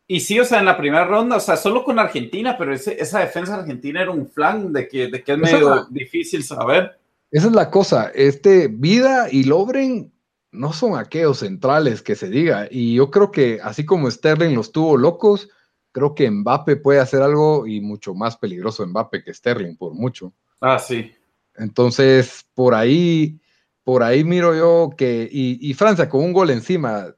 [0.09, 3.21] y sí, o sea, en la primera ronda, o sea, solo con Argentina, pero esa
[3.21, 6.99] defensa argentina era un flan de que, de que es medio difícil saber.
[7.31, 10.13] Esa es la cosa, este Vida y Lobren
[10.51, 14.73] no son aquellos centrales que se diga, y yo creo que así como Sterling los
[14.73, 15.49] tuvo locos,
[15.93, 20.33] creo que Mbappe puede hacer algo y mucho más peligroso Mbappe que Sterling, por mucho.
[20.61, 21.13] Ah, sí.
[21.57, 23.39] Entonces, por ahí,
[23.87, 27.15] por ahí miro yo que, y, Francia con un gol encima,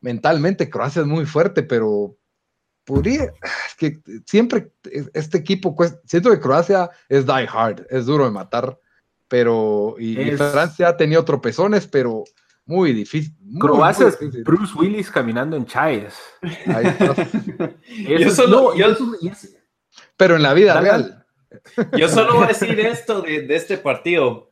[0.00, 2.16] mentalmente Croacia es muy fuerte, pero
[2.82, 4.72] podría, es que siempre
[5.12, 8.78] este equipo, siento que Croacia es die hard, es duro de matar,
[9.28, 12.24] pero, y, Francia ha tenido tropezones, pero
[12.64, 13.36] Muy difícil.
[13.60, 16.14] Croacia es Bruce Willis caminando en chayes.
[20.16, 21.26] Pero en la vida real.
[21.98, 24.50] Yo solo voy a decir esto de, de, este partido.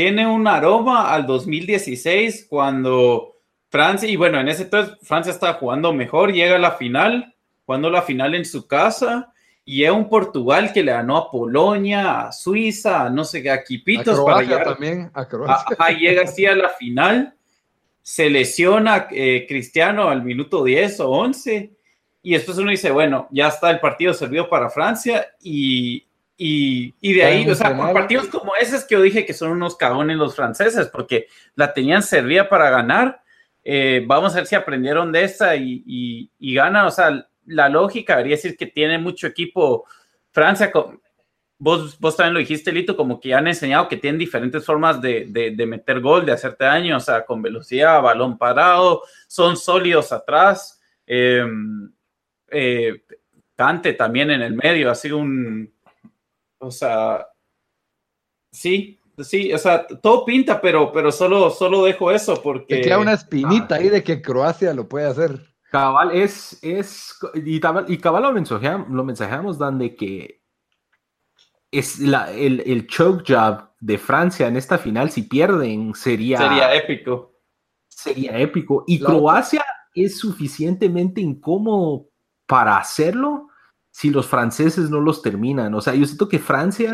[0.00, 3.36] Tiene un aroma al 2016 cuando
[3.68, 7.34] Francia, y bueno, en ese entonces Francia estaba jugando mejor, llega a la final,
[7.66, 12.28] jugando la final en su casa, y es un Portugal que le ganó a Polonia,
[12.28, 14.64] a Suiza, a no sé qué, a Quipitos para llegar.
[14.64, 15.76] también, a Croacia.
[15.98, 17.34] Llega así a la final,
[18.00, 21.72] se lesiona eh, Cristiano al minuto 10 o 11,
[22.22, 26.06] y después uno dice, bueno, ya está el partido servido para Francia, y,
[26.42, 29.34] y, y de ahí, o sea, por partidos como ese es que yo dije que
[29.34, 33.20] son unos cagones los franceses, porque la tenían servida para ganar.
[33.62, 37.68] Eh, vamos a ver si aprendieron de esta y, y, y ganan, o sea, la
[37.68, 39.84] lógica debería decir que tiene mucho equipo.
[40.30, 40.72] Francia,
[41.58, 45.26] vos, vos también lo dijiste, Lito, como que han enseñado que tienen diferentes formas de,
[45.28, 50.80] de, meter gol, de hacerte daño, o sea, con velocidad, balón parado, son sólidos atrás.
[51.06, 51.44] Eh,
[52.50, 53.02] eh,
[53.54, 55.70] Cante también en el medio, ha sido un,
[56.60, 57.26] o sea,
[58.52, 62.76] sí, sí, o sea, todo pinta, pero, pero solo, solo dejo eso porque...
[62.76, 65.40] Te queda una espinita ahí de que Croacia lo puede hacer.
[65.70, 70.42] Cabal, es, es, y, cabal lo mensajeamos, lo mensajeamos donde que
[71.70, 76.38] es la, el, el choke job de Francia en esta final, si pierden, sería...
[76.38, 77.40] Sería épico.
[77.88, 78.84] Sería épico.
[78.86, 82.08] Y Croacia es suficientemente incómodo
[82.46, 83.49] para hacerlo
[84.00, 85.74] si los franceses no los terminan.
[85.74, 86.90] O sea, yo siento que Francia,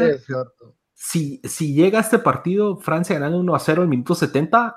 [0.93, 4.75] si, si llega a este partido, Francia ganando 1 a 0 al minuto 70,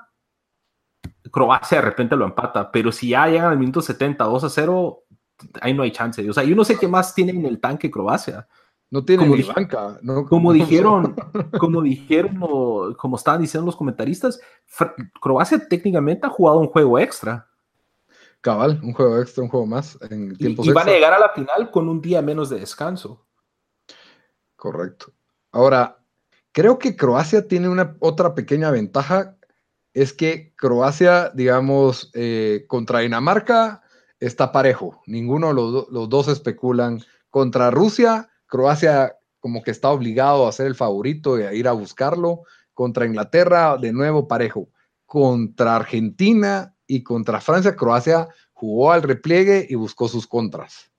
[1.32, 5.02] Croacia de repente lo empata, pero si ya llegan al minuto 70, 2 a 0,
[5.60, 6.30] ahí no hay chance.
[6.30, 8.46] O sea, yo no sé qué más tiene en el tanque Croacia.
[8.92, 9.98] No tiene como ni banca.
[10.00, 11.16] No, como dijeron,
[11.58, 14.40] como dijeron, como estaban diciendo los comentaristas,
[15.20, 17.49] Croacia técnicamente ha jugado un juego extra.
[18.40, 21.18] Cabal, un juego extra, un juego más en tiempos y, y van a llegar a
[21.18, 23.26] la final con un día menos de descanso.
[24.56, 25.12] Correcto.
[25.52, 25.98] Ahora,
[26.52, 29.36] creo que Croacia tiene una otra pequeña ventaja
[29.94, 33.82] es que Croacia, digamos, eh, contra Dinamarca
[34.20, 35.02] está parejo.
[35.06, 37.02] Ninguno de los, dos especulan.
[37.28, 41.72] Contra Rusia, Croacia como que está obligado a ser el favorito y a ir a
[41.72, 42.42] buscarlo.
[42.74, 44.68] Contra Inglaterra, de nuevo parejo.
[45.06, 50.90] Contra Argentina y contra Francia, Croacia jugó al repliegue y buscó sus contras.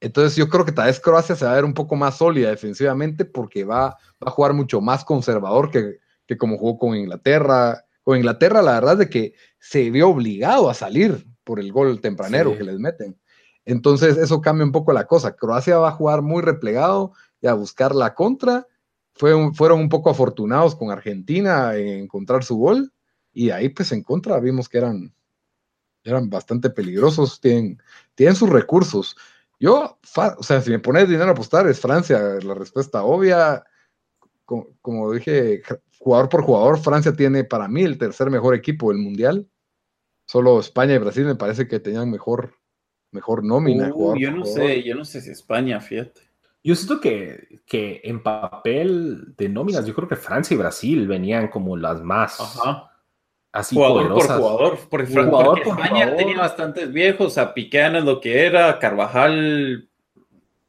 [0.00, 2.50] Entonces yo creo que tal vez Croacia se va a ver un poco más sólida
[2.50, 8.16] defensivamente porque va, a jugar mucho más conservador que, que como jugó con Inglaterra, con
[8.16, 12.56] Inglaterra, la verdad es de que se vio obligado a salir por el gol tempranero
[12.56, 13.18] que les meten.
[13.64, 15.34] Entonces, eso cambia un poco la cosa.
[15.34, 18.68] Croacia va a jugar muy replegado y a buscar la contra.
[19.14, 22.92] fueron un poco afortunados con Argentina en encontrar su gol.
[23.38, 25.14] Y ahí, pues, en contra vimos que eran,
[26.02, 27.40] eran bastante peligrosos.
[27.40, 27.80] Tienen,
[28.16, 29.16] tienen sus recursos.
[29.60, 29.96] Yo,
[30.36, 33.62] o sea, si me pones dinero a apostar, es Francia la respuesta obvia.
[34.44, 35.62] como dije,
[36.00, 39.48] jugador por jugador, Francia tiene para mí el tercer mejor equipo del mundial.
[40.24, 42.54] Solo España y Brasil me parece que tenían mejor,
[43.12, 43.92] mejor nómina.
[43.94, 46.22] Uh, yo no sé, yo no sé si España, fíjate.
[46.64, 51.46] Yo siento que, que en papel de nóminas, yo creo que Francia y Brasil venían
[51.46, 52.40] como las más.
[52.40, 52.87] Ajá.
[53.52, 54.78] Así jugador por jugador.
[54.90, 59.88] Porque, jugador España tenía bastantes viejos, a Piqué es lo que era, Carvajal.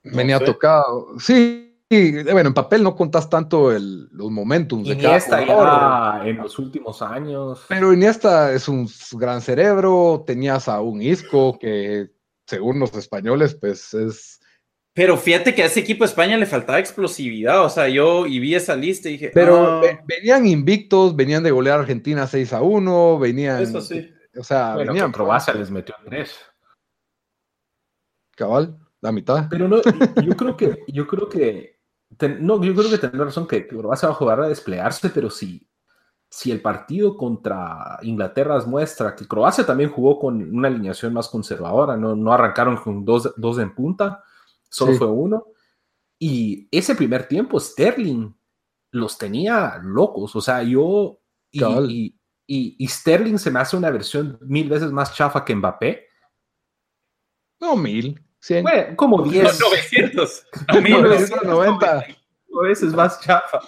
[0.04, 1.20] Venía tocado.
[1.20, 6.60] Sí, bueno, en papel no contas tanto el, los momentos de Iniesta ya en los
[6.60, 7.66] últimos años.
[7.68, 12.12] Pero Iniesta es un gran cerebro, tenías a un Isco que
[12.46, 14.39] según los españoles pues es...
[15.00, 18.38] Pero fíjate que a ese equipo de España le faltaba explosividad, o sea, yo y
[18.38, 19.32] vi esa lista y dije...
[19.34, 19.82] Pero ah".
[20.06, 23.64] venían invictos, venían de golear a Argentina 6 a 1, venían...
[23.64, 24.14] Eso sí.
[24.38, 25.14] O sea, venían...
[25.14, 26.38] Croacia les metió tres.
[28.36, 29.48] Cabal, la mitad.
[29.50, 29.78] Pero no,
[30.22, 31.80] yo creo que, yo creo que
[32.42, 35.66] no, yo creo que tener razón que Croacia va a jugar a desplegarse, pero si,
[36.30, 41.96] si el partido contra Inglaterra muestra que Croacia también jugó con una alineación más conservadora,
[41.96, 44.26] no, no arrancaron con dos, dos en punta,
[44.70, 45.46] solo fue uno.
[46.18, 48.34] Y ese primer tiempo, Sterling
[48.92, 50.36] los tenía locos.
[50.36, 51.22] O sea, yo.
[51.52, 52.16] Y,
[52.48, 56.08] y, Sterling se me hace una versión mil veces más chafa que Mbappé.
[57.60, 58.20] No, mil
[58.96, 59.60] como 10.
[59.60, 60.46] 900.
[60.84, 62.06] 1990.
[62.64, 63.60] veces más chafa.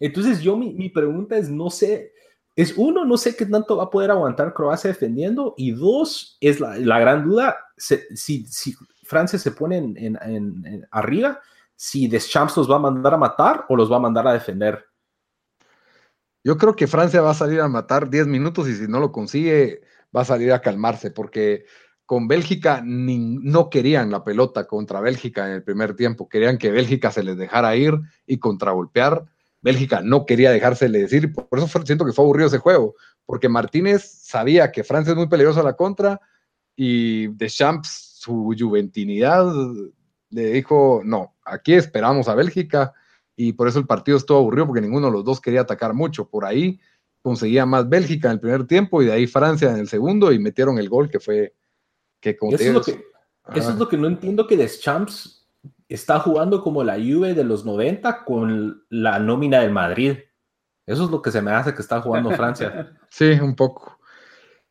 [0.00, 2.12] Entonces, yo mi, pregunta es: no sé,
[2.56, 6.60] es uno, no sé qué tanto va a poder aguantar Croacia defendiendo, y dos, es
[6.60, 8.74] la, gran duda: si, si,
[9.12, 11.38] Francia se pone en, arriba,
[11.76, 14.86] si Deschamps los va a mandar a matar o los va a mandar a defender.
[16.42, 19.12] Yo creo que Francia va a salir a matar 10 minutos y si no lo
[19.12, 19.82] consigue,
[20.16, 21.66] va a salir a calmarse, porque
[22.06, 27.10] con Bélgica no querían la pelota contra Bélgica en el primer tiempo, querían que Bélgica
[27.10, 29.26] se les dejara ir y contragolpear.
[29.60, 32.94] Bélgica no quería dejársele decir, por eso siento que fue aburrido ese juego,
[33.26, 36.18] porque Martínez sabía que Francia es muy peligrosa a la contra
[36.74, 39.52] y Deschamps, su juventinidad,
[40.30, 42.92] le dijo, no, aquí esperamos a Bélgica
[43.34, 46.28] y por eso el partido estuvo aburrido porque ninguno de los dos quería atacar mucho.
[46.28, 46.78] Por ahí
[47.20, 50.38] conseguía más Bélgica en el primer tiempo y de ahí Francia en el segundo y
[50.38, 51.54] metieron el gol que fue
[52.20, 53.04] que eso, es lo que,
[53.54, 55.48] eso es lo que no entiendo que Deschamps
[55.88, 60.18] está jugando como la Juve de los 90 con la nómina del Madrid.
[60.86, 62.96] Eso es lo que se me hace que está jugando Francia.
[63.10, 63.98] sí, un poco.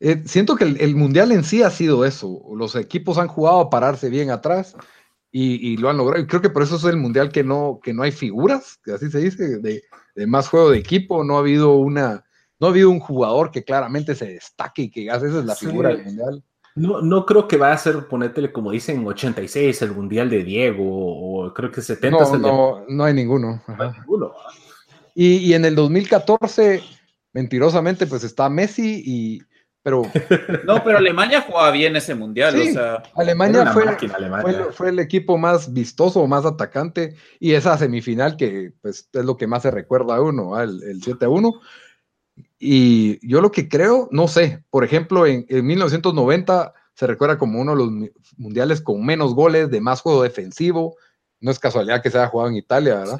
[0.04, 2.42] Eh, siento que el, mundial en sí ha sido eso.
[2.56, 4.74] Los equipos han jugado a pararse bien atrás
[5.30, 6.20] y, lo han logrado.
[6.20, 8.94] Y creo que por eso es el mundial que no, que no hay figuras, que
[8.94, 9.80] así se dice, de,
[10.26, 11.22] más juego de equipo.
[11.22, 12.24] No ha habido una,
[12.58, 15.90] no ha habido un jugador que claramente se destaque y que esa es la figura
[15.90, 16.44] del mundial.
[16.74, 20.82] No, no creo que vaya a ser, ponétele como dicen, 86 el mundial de Diego,
[20.84, 23.62] o creo que 70 no, no, no hay ninguno.
[25.14, 26.82] Y, y, en el 2014,
[27.34, 29.51] mentirosamente, pues está Messi y.
[29.82, 30.02] Pero.
[30.64, 32.54] No, pero Alemania jugaba bien ese mundial.
[32.60, 33.84] o sea, Alemania, fue,
[34.72, 37.16] Fue, el equipo más vistoso, más atacante.
[37.40, 41.00] Y esa semifinal que pues, es lo que más se recuerda a uno, el, el
[41.00, 41.60] 7-1
[42.64, 47.72] y yo lo que creo, no sé, por ejemplo, en, 1990 se recuerda como uno
[47.72, 50.96] de los mundiales con menos goles, de más juego defensivo.
[51.40, 53.18] No es casualidad que se haya jugado en Italia, ¿verdad?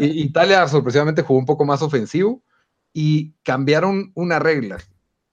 [0.00, 2.42] Italia sorpresivamente jugó un poco más ofensivo
[2.94, 4.78] y cambiaron una regla.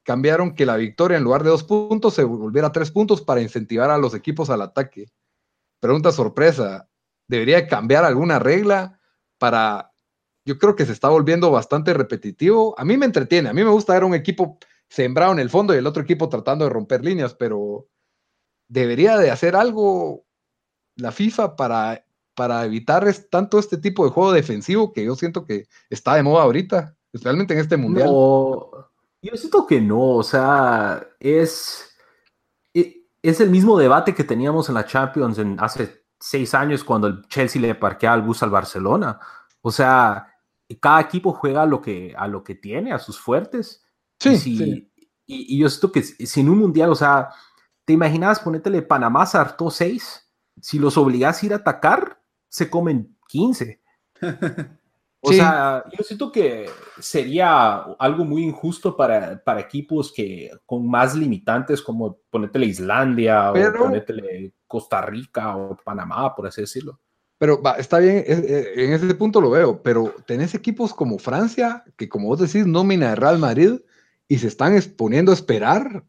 [0.09, 3.91] Cambiaron que la victoria en lugar de dos puntos se volviera tres puntos para incentivar
[3.91, 5.11] a los equipos al ataque.
[5.79, 6.89] Pregunta sorpresa,
[7.27, 8.99] ¿debería cambiar alguna regla
[9.37, 9.93] para
[10.45, 12.73] yo creo que se está volviendo bastante repetitivo.
[12.79, 14.57] A mí me entretiene, a mí me gusta ver un equipo
[14.89, 17.87] sembrado en el fondo y el otro equipo tratando de romper líneas, pero
[18.67, 20.25] debería de hacer algo
[20.95, 22.03] la FIFA para,
[22.33, 26.45] para evitar tanto este tipo de juego defensivo que yo siento que está de moda
[26.45, 28.09] ahorita, especialmente en este mundial.
[29.21, 31.95] Yo siento que no, o sea, es,
[32.73, 37.07] e, es el mismo debate que teníamos en la Champions en hace seis años cuando
[37.07, 39.19] el Chelsea le parqueaba el bus al Barcelona.
[39.61, 40.27] O sea,
[40.79, 43.83] cada equipo juega a lo que, a lo que tiene, a sus fuertes.
[44.19, 44.89] Sí,
[45.25, 47.29] y, yo siento que sin un mundial, o sea,
[47.85, 50.27] ¿te imaginas ponétele Panamá hartó 6?
[50.61, 53.81] Si los obligas a ir a atacar, se comen 15.
[55.21, 61.13] O sea, yo siento que sería algo muy injusto para, para, equipos que con más
[61.13, 66.99] limitantes, como ponértele Islandia o ponértele Costa Rica o Panamá, por así decirlo.
[67.37, 72.07] Pero va, está bien, en ese punto lo veo, pero tenés equipos como Francia, que
[72.07, 73.79] como vos decís, nómina de Real Madrid,
[74.27, 76.03] y se están exponiendo a esperar.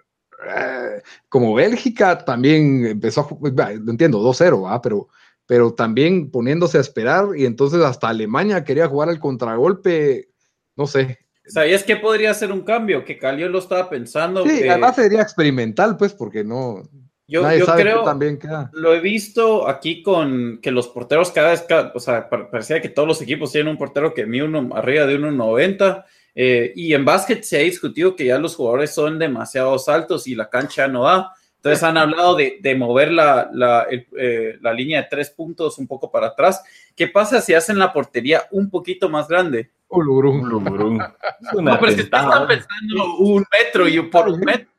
[0.47, 5.09] Eh, como Bélgica también empezó a lo entiendo, 2-0, pero,
[5.51, 10.29] pero también poniéndose a esperar, y entonces hasta Alemania quería jugar al contragolpe,
[10.77, 11.19] no sé.
[11.45, 13.05] ¿Sabías que podría ser un cambio?
[13.05, 14.47] Que Calio lo estaba pensando.
[14.47, 16.85] Sí, además sería experimental, pues, porque no.
[17.27, 17.43] Yo,
[17.75, 18.39] creo, también
[18.71, 23.09] lo he visto aquí con que los porteros cada vez, o sea, parecía que todos
[23.09, 26.05] los equipos tienen un portero que mide uno arriba de 1,90
[26.37, 30.37] eh, y en básquet se ha discutido que ya los jugadores son demasiado altos y
[30.37, 31.33] la cancha no da.
[31.61, 35.87] Entonces han hablado de, de mover la, la, eh, la, línea de tres puntos un
[35.87, 36.63] poco para atrás.
[36.97, 39.71] ¿Qué pasa si hacen la portería un poquito más grande?
[39.91, 44.71] no, pero si están pensando un metro y por un metro.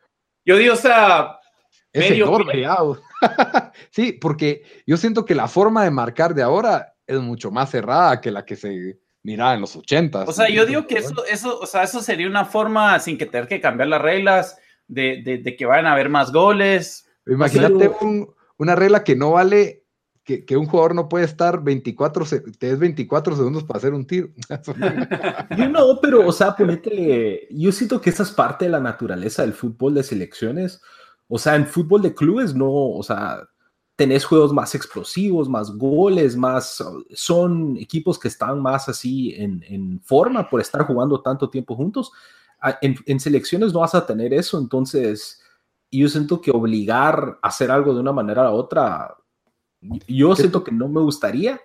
[0.44, 1.40] Yo digo, o sea,
[1.94, 2.66] es enorme.
[3.92, 8.20] sí, porque yo siento que la forma de marcar de ahora es mucho más cerrada
[8.22, 10.28] que la que se miraba en los ochentas.
[10.28, 13.28] O sea, yo digo que eso, eso, o sea, eso sería una forma sin que
[13.28, 14.58] tener que cambiar las reglas,
[14.92, 17.08] de, que vayan a haber más goles.
[17.26, 17.92] Imagínate
[18.58, 19.82] una regla que no vale
[20.24, 22.26] que, un jugador no puede estar 24,
[22.58, 24.30] te 24 segundos para hacer un tiro.
[25.58, 29.42] yo no, pero, o sea, ponétele, yo siento que esa es parte de la naturaleza
[29.42, 30.82] del fútbol de selecciones.
[31.28, 33.48] O sea, en fútbol de clubes no, o sea,
[33.96, 36.84] tenés juegos más explosivos, más goles, más,
[37.14, 42.12] son equipos que están más así en, forma por estar jugando tanto tiempo juntos.
[42.82, 45.42] En, selecciones no vas a tener eso, entonces
[45.92, 49.18] yo siento que obligar a hacer algo de una manera a otra,
[50.08, 51.60] yo siento que no me gustaría.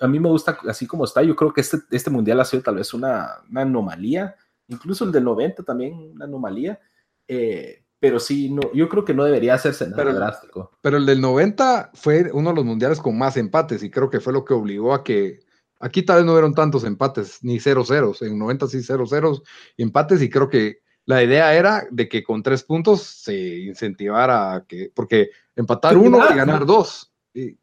[0.00, 1.22] a mí me gusta así como está.
[1.22, 4.34] Yo creo que este, este mundial ha sido tal vez una, anomalía,
[4.68, 6.80] incluso el del 90 también una anomalía.
[7.28, 10.72] Eh, pero sí, no, yo creo que no debería hacerse nada pero, drástico.
[10.80, 14.18] Pero el del 90 fue uno de los mundiales con más empates y creo que
[14.18, 15.38] fue lo que obligó a que,
[15.82, 19.42] Aquí tal vez no hubieron tantos empates, ni 0-0, en 90 sí 0-0
[19.78, 24.64] empates y creo que la idea era de que con tres puntos se incentivara a
[24.64, 27.12] que, porque empatar uno y ganar dos.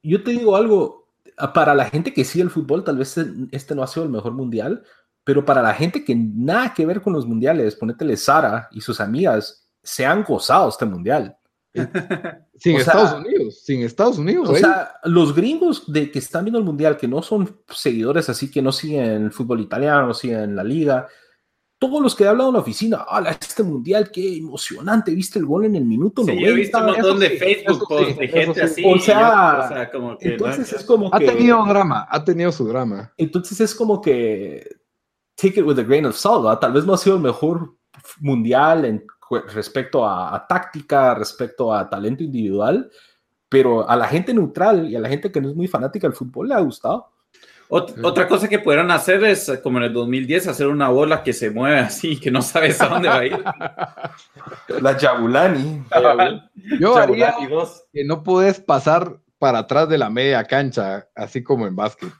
[0.04, 1.08] Yo te digo algo,
[1.54, 3.16] para la gente que sigue el fútbol, tal vez
[3.52, 4.84] este no ha sido el mejor mundial,
[5.24, 9.00] pero para la gente que nada que ver con los mundiales, ponétele Sara y sus
[9.00, 11.38] amigas, se han gozado este mundial.
[12.58, 14.50] sin Estados Unidos, sin Estados Unidos.
[14.50, 18.50] O sea, los gringos de que están viendo el mundial, que no son seguidores así,
[18.50, 21.08] que no siguen el fútbol italiano, siguen la liga,
[21.80, 25.16] todos los que he hablado en la oficina, ¡ah, este mundial, qué emocionante!
[25.16, 27.88] ¿Viste el gol en el minuto sí, Yo he visto un montón de Facebook
[28.20, 28.84] de gente así.
[28.86, 31.16] O sea, como que entonces es como que.
[31.16, 33.14] Ha tenido drama, ha tenido su drama.
[33.18, 34.68] Entonces es como que.
[35.36, 37.74] Take it with a grain of salt, Tal vez no ha sido el mejor
[38.20, 39.06] mundial en
[39.48, 42.90] respecto a, táctica, respecto a talento individual,
[43.48, 46.16] pero a la gente neutral y a la gente que no es muy fanática del
[46.16, 47.12] fútbol le ha gustado.
[47.70, 51.50] otra cosa que pudieran hacer es, como en el 2010, hacer una bola que se
[51.50, 53.44] mueve así, que no sabes a dónde va a ir.
[54.82, 55.84] La Jabulani.
[56.80, 57.36] Yo haría
[57.92, 62.12] que no puedes pasar para atrás de la media cancha, así como en básquet.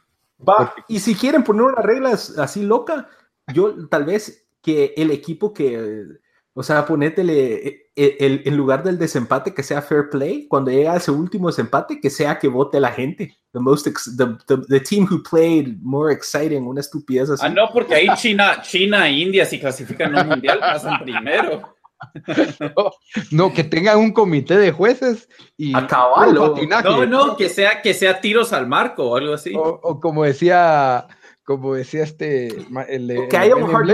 [0.48, 3.08] Va, y si quieren poner una regla así loca,
[3.52, 6.06] yo tal vez que el equipo que
[6.52, 10.96] o sea, ponétele eh, el, en lugar del desempate que sea fair play, cuando llega
[10.96, 13.36] ese último desempate, que sea que vote la gente.
[13.52, 17.44] The, most the, team who played more exciting, una estupidez así.
[17.44, 21.74] Ah, no, porque ahí China, China e India, si clasifican un mundial, pasan primero.
[23.30, 25.28] No, que tengan un comité de jueces
[25.58, 26.54] y acabarlo.
[26.82, 29.52] No, no, que sea, que sea tiros al marco o algo así.
[29.54, 31.06] O, como decía,
[31.44, 32.48] como decía este,
[32.88, 33.86] el, que haya un hard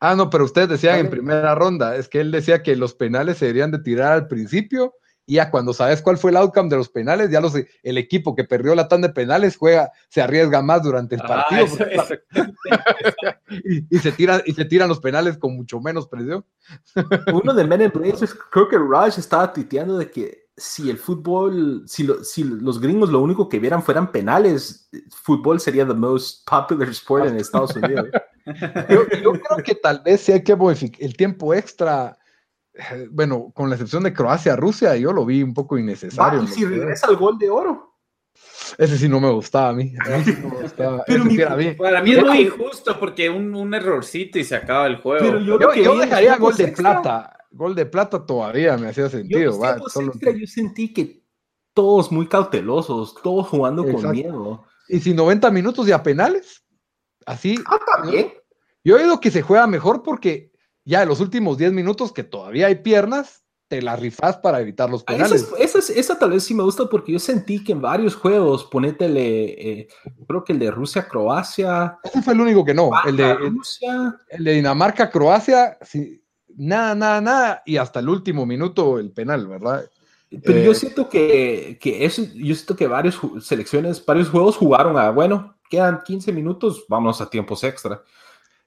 [0.00, 3.38] Ah, no, pero ustedes decían en primera ronda, es que él decía que los penales
[3.38, 4.94] se deberían de tirar al principio
[5.28, 8.34] y ya cuando sabes cuál fue el outcome de los penales, ya los, el equipo
[8.34, 11.66] que perdió la tanda de penales juega, se arriesga más durante el ah, partido.
[13.90, 16.46] y, se tira, y se tiran los penales con mucho menos presión.
[17.30, 21.84] Uno de Men in Blazers, creo que Raj estaba tuiteando de que si el fútbol,
[21.86, 26.88] si, si los gringos lo único que vieran fueran penales, fútbol sería the most popular
[26.90, 28.08] sport en Estados Unidos.
[28.88, 32.18] Yo, creo que tal vez sí hay que modificar el tiempo extra.
[32.72, 36.42] Eh, bueno, con la excepción de Croacia, Rusia, yo lo vi un poco innecesario.
[36.44, 37.88] y si regresa el gol de oro.
[38.76, 39.92] Ese sí no me gustaba a mí.
[41.78, 45.24] Para mí es muy injusto porque un, un, errorcito y se acaba el juego.
[45.24, 47.37] Pero yo, dejaría gol de plata.
[47.50, 49.58] Gol de plata todavía me hacía sentido.
[49.58, 51.24] Yo, sentí que
[51.72, 54.64] todos muy cautelosos, todos jugando con miedo.
[54.88, 56.64] Y si 90 minutos y a penales,
[57.26, 57.58] así.
[57.66, 58.32] Ah, también.
[58.84, 60.52] Yo he oído que se juega mejor porque
[60.84, 64.88] ya en los últimos 10 minutos que todavía hay piernas, te la rifas para evitar
[64.88, 65.46] los ah, penales.
[65.58, 69.88] Esa, tal vez sí me gusta porque yo sentí que en varios juegos, ponétele, eh,
[70.26, 71.98] creo que el de Rusia-Croacia.
[72.02, 72.90] Ese fue el único que no.
[73.06, 73.36] El de,
[74.30, 76.22] el, de Dinamarca-Croacia, sí,
[76.58, 77.62] nada, nada, nada.
[77.64, 79.88] Y hasta el último minuto el penal, ¿verdad?
[80.44, 84.98] Pero yo eh, siento que, que eso, yo siento que varios selecciones, varios juegos jugaron
[84.98, 88.02] a, bueno, quedan 15 minutos, vamos a tiempos extra.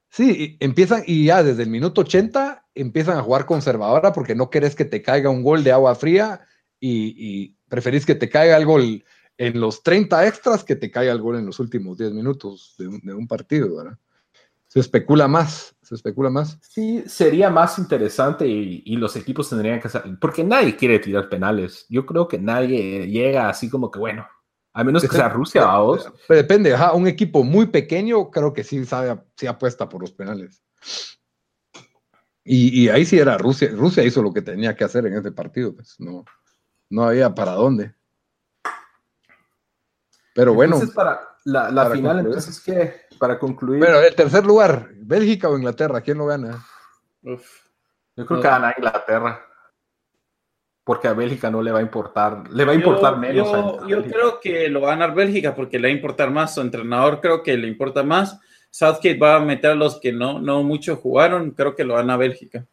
[0.09, 4.75] Sí, empiezan y ya desde el minuto 80 empiezan a jugar conservadora porque no querés
[4.75, 6.41] que te caiga un gol de agua fría
[6.79, 9.05] y, preferís que te caiga el gol
[9.37, 12.87] en los 30 extras que te caiga el gol en los últimos 10 minutos de
[12.87, 13.97] un, partido, ¿verdad?
[14.67, 16.57] Se especula más, se especula más.
[16.61, 21.27] Sí, sería más interesante y, y, los equipos tendrían que hacer, porque nadie quiere tirar
[21.27, 21.85] penales.
[21.89, 24.25] Yo creo que nadie llega así como que, bueno,
[24.73, 25.67] a menos que sea Rusia.
[26.27, 30.63] Pero depende, un equipo muy pequeño creo que sí sabe, sí apuesta por los penales.
[32.43, 33.69] Y, ahí sí era Rusia.
[33.73, 36.23] Rusia hizo lo que tenía que hacer en ese partido, pues no,
[36.89, 37.93] no había para dónde.
[40.33, 40.75] Pero bueno.
[40.75, 43.01] Entonces, para la, final, entonces, ¿qué?
[43.21, 43.77] Para concluir.
[43.77, 46.01] Bueno, el tercer lugar, ¿Bélgica o Inglaterra?
[46.01, 46.65] ¿Quién lo gana?
[47.21, 47.37] Yo
[48.25, 49.45] creo que gana Inglaterra
[50.83, 53.47] porque a Bélgica no le va a importar, le va a importar menos.
[53.87, 56.55] Yo, creo que lo va a ganar Bélgica porque le va a importar más.
[56.55, 58.39] Su entrenador creo que le importa más.
[58.71, 62.09] Southgate va a meter a los que no, no mucho jugaron, creo que lo van
[62.09, 62.65] a Bélgica.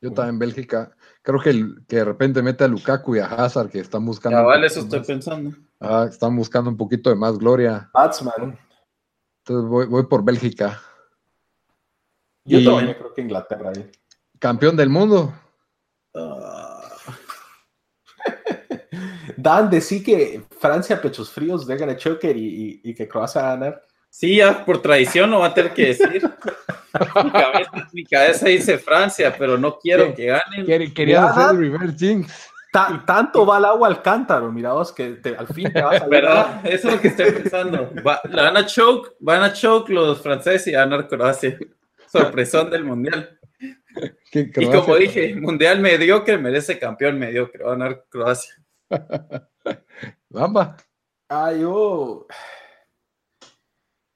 [0.00, 0.96] Yo también Bélgica.
[1.20, 1.52] Creo que
[1.86, 4.38] de repente mete a Lukaku y a Hazard que están buscando.
[4.38, 5.54] Ya, vale, eso estoy pensando.
[5.78, 7.90] Ah, están buscando un poquito de más gloria.
[7.92, 8.58] Batsman.
[9.50, 10.80] Entonces voy, voy por Bélgica.
[12.44, 13.72] Yo también creo que Inglaterra.
[14.38, 15.34] Campeón del mundo.
[16.14, 16.20] Uh,
[19.36, 23.56] Dan, decí que Francia, pechos fríos, de a choker y, y, que Croacia va a
[23.56, 23.82] ganar.
[24.08, 26.22] Sí, ya por tradición no va a tener que decir.
[27.92, 30.94] mi, cabeza, dice Francia, pero no quiero que ganen.
[30.94, 32.49] Quería hacer el reverse jinx.
[32.70, 36.66] Tanto va el agua al cántaro, mira vos, que al fin te vas a ¿Verdad?
[36.66, 37.90] Eso es lo que estoy pensando.
[38.04, 41.58] van a choke, van a choke los franceses y a ganar Croacia.
[42.06, 43.36] Sorpresón del mundial.
[44.32, 48.54] Y como dije, mundial mediocre merece campeón mediocre, va a ganar Croacia.
[50.30, 50.76] Bamba.
[51.28, 52.26] Ah, yo.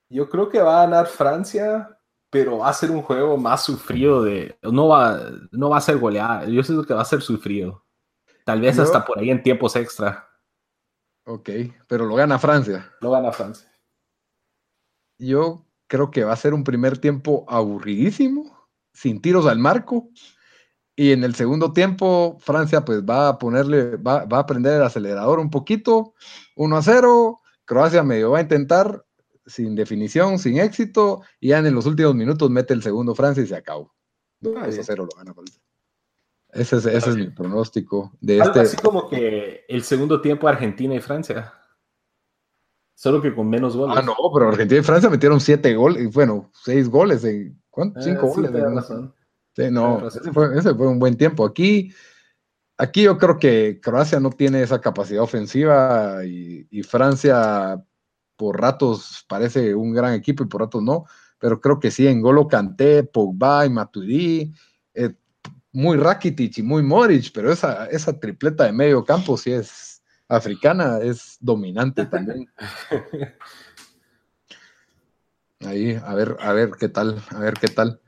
[0.09, 1.98] Yo creo que va a ganar Francia,
[2.30, 4.57] pero va a ser un juego más sufrido de.
[4.62, 6.46] No va, no va a ser goleada.
[6.46, 7.84] Yo siento que va a ser sufrido.
[8.45, 10.28] Tal vez hasta por ahí en tiempos extra.
[11.26, 11.51] Ok,
[11.88, 12.92] pero lo gana Francia.
[13.01, 13.70] Lo gana Francia.
[15.18, 20.11] Yo creo que va a ser un primer tiempo aburridísimo, sin tiros al marco.
[20.97, 24.82] Y en el segundo tiempo, Francia pues va a ponerle, va, va a prender el
[24.82, 26.14] acelerador un poquito,
[26.57, 27.40] 1 a 0.
[27.64, 29.05] Croacia medio va a intentar,
[29.47, 33.47] sin definición, sin éxito, y ya en los últimos minutos mete el segundo Francia y
[33.47, 33.95] se acabó.
[34.40, 35.63] 2 a 0 lo gana Francia.
[36.55, 38.61] Ese es, ese es mi pronóstico de este.
[38.61, 41.52] Así como que el segundo tiempo Argentina y Francia.
[42.94, 43.96] Solo que con menos goles.
[43.98, 47.98] Ah, no, pero Argentina y Francia metieron siete goles, bueno, seis goles en ¿cuánto?
[47.98, 48.52] Eh, cinco goles.
[49.57, 51.44] Sí, no, ese fue, ese fue, un buen tiempo.
[51.44, 51.92] Aquí,
[52.78, 57.84] aquí yo creo que Croacia no tiene esa capacidad ofensiva y, y Francia
[58.36, 61.05] por ratos parece un gran equipo y por ratos no,
[61.38, 64.55] pero creo que sí, en Golo Canté, Pogba y Matuidi,
[64.94, 65.14] eh,
[65.75, 71.01] muy Rakitic y muy Moric, pero esa, esa tripleta de medio campo sí es africana,
[71.03, 72.49] es dominante también.
[75.61, 78.01] Ahí, a ver, a ver qué tal, a ver qué tal.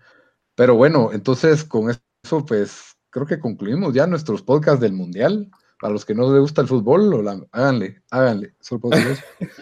[0.54, 5.50] Pero bueno, entonces con eso, pues creo que concluimos ya nuestros podcasts del Mundial.
[5.80, 8.54] Para los que no les gusta el fútbol, háganle, háganle.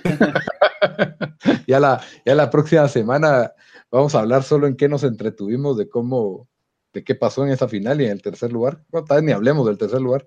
[1.66, 3.52] ya, la, ya la próxima semana
[3.90, 6.48] vamos a hablar solo en qué nos entretuvimos de cómo
[6.94, 8.82] de qué pasó en esa final y en el tercer lugar.
[8.88, 10.26] Bueno, tal vez ni hablemos del tercer lugar.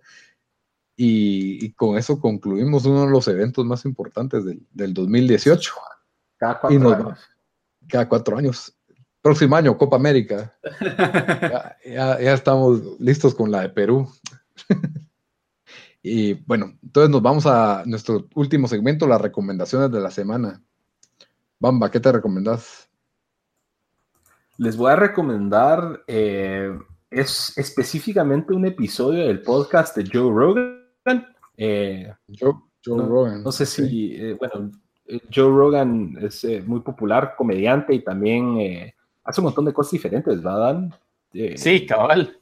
[0.95, 5.73] Y, con eso concluimos uno de los eventos más importantes del, 2018.
[6.37, 7.19] Cada cuatro años.
[7.87, 8.77] Cada cuatro años.
[9.21, 10.57] Próximo año, Copa América.
[11.85, 14.11] ya, ya, estamos listos con la de Perú.
[16.03, 20.61] y bueno, entonces nos vamos a nuestro último segmento, las recomendaciones de la semana.
[21.59, 22.86] Bamba, ¿qué te recomendás?
[24.57, 26.71] Les voy a recomendar, eh,
[27.09, 31.27] es específicamente un episodio del podcast de Joe Rogan.
[31.55, 32.53] Eh, Joe,
[32.85, 33.43] Rogan.
[33.43, 34.71] No sé si, eh, bueno,
[35.33, 38.93] Joe Rogan es muy popular, comediante y también
[39.23, 40.89] hace un montón de cosas diferentes, ¿verdad?
[41.55, 42.37] sí, cabal.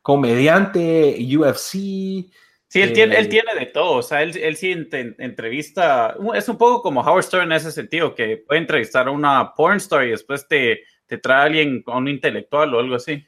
[0.00, 2.30] Comediante, UFC.
[2.68, 6.56] Sí, él, tiene, él tiene de todo, o sea, él, él sí entrevista, es un
[6.56, 10.10] poco como Howard Stern en ese sentido, que puede entrevistar a una porn star y
[10.12, 10.80] después te,
[11.12, 13.22] te trae alguien con un intelectual o algo así.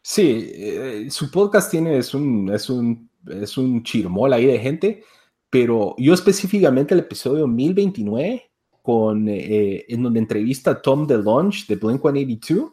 [0.00, 5.04] Sí, eh, su podcast tiene, es un, es un, es un chirmol ahí de gente,
[5.50, 8.50] pero yo específicamente el episodio 1029,
[8.80, 12.72] con, eh, en donde entrevista a Tom DeLonge de Blink-182,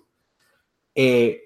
[0.96, 1.42] eh,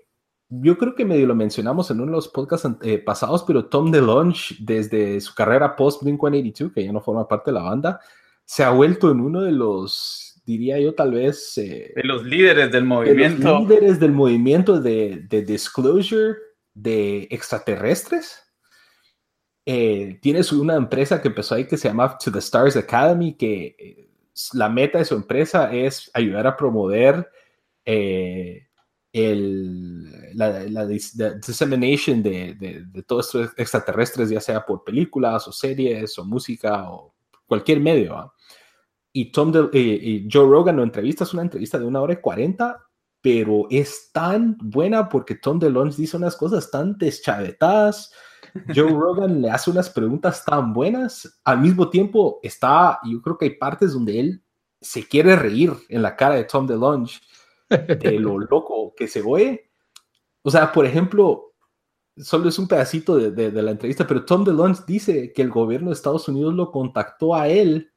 [0.49, 2.69] yo creo que medio lo mencionamos en uno de los podcasts
[3.03, 7.55] pasados, pero Tom DeLonge, desde su carrera post Blink-182, que ya no forma parte de
[7.55, 7.99] la banda,
[8.43, 11.57] se ha vuelto en uno de los diría yo tal vez...
[11.57, 13.37] Eh, de los líderes del movimiento.
[13.37, 16.35] De los líderes del movimiento de, de disclosure
[16.73, 18.41] de extraterrestres.
[19.65, 23.75] Eh, tiene una empresa que empezó ahí que se llama To the Stars Academy, que
[23.79, 24.09] eh,
[24.53, 27.27] la meta de su empresa es ayudar a promover
[27.83, 28.67] el,
[30.37, 36.17] la, la, dissemination de, de, de, todos estos extraterrestres, ya sea por películas o series
[36.19, 37.15] o música o
[37.47, 38.33] cualquier medio
[39.17, 42.85] y Tom de, Joe Rogan lo entrevista, es una entrevista de una hora y cuarenta,
[43.21, 48.11] pero es tan buena porque Tom DeLonge dice unas cosas tan deschavetadas.
[48.75, 51.39] Joe Rogan le hace unas preguntas tan buenas.
[51.45, 54.43] Al mismo tiempo está, yo creo que hay partes donde él
[54.81, 57.21] se quiere reír en la cara de Tom DeLonge
[57.69, 59.71] de lo loco que se oye.
[60.41, 61.53] O sea, por ejemplo,
[62.17, 65.87] solo es un pedacito de, de la entrevista, pero Tom DeLonge dice que el gobierno
[65.87, 67.93] de Estados Unidos lo contactó a él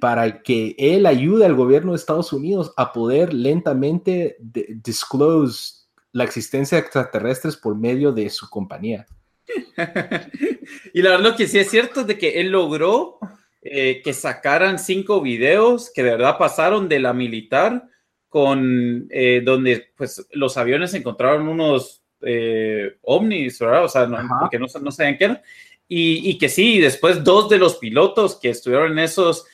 [0.00, 6.76] para que él ayude al gobierno de Estados Unidos a poder lentamente disclose la existencia
[6.76, 9.06] de extraterrestres por medio de su compañía.
[10.92, 13.18] y la verdad que sí es cierto de que él logró
[13.62, 17.88] eh, que sacaran cinco videos que de verdad pasaron de la militar
[18.28, 23.84] con eh, donde pues los aviones encontraron unos eh, ovnis, ¿verdad?
[23.84, 25.42] O sea, no, porque no, no sabían qué eran.
[25.86, 29.46] Y, y, que sí, después dos de los pilotos que estuvieron en esos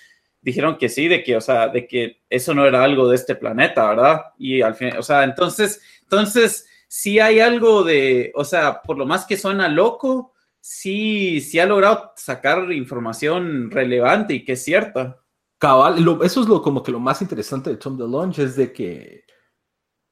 [0.45, 3.35] dijeron que sí, de que, o sea, de que eso no era algo de este
[3.35, 4.21] planeta, ¿verdad?
[4.39, 9.07] Y al fin, o sea, entonces, entonces, sí hay algo de, o sea, por lo
[9.07, 15.19] más que suena loco, sí, sí ha logrado sacar información relevante y que es cierta.
[15.59, 19.25] Cabal, eso es lo como que lo más interesante de Tom DeLonge es de que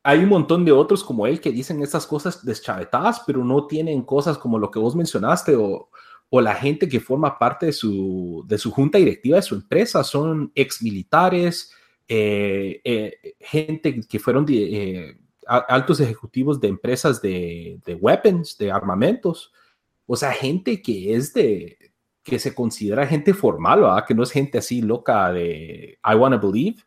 [0.03, 4.03] hay un montón de otros como él que dicen estas cosas deschavetadas, pero no tienen
[4.03, 5.91] cosas como lo que vos mencionaste o,
[6.35, 10.03] o la gente que forma parte de su, de su junta directiva de su empresa
[10.03, 11.71] son ex militares,
[12.09, 15.15] eh, eh, gente que fueron eh,
[15.47, 19.53] altos ejecutivos de empresas de, de, weapons, de armamentos,
[20.07, 21.93] o sea, gente que es de,
[22.23, 24.07] que se considera gente formal, ¿verdad?
[24.09, 26.83] que no es gente así loca de I wanna believe.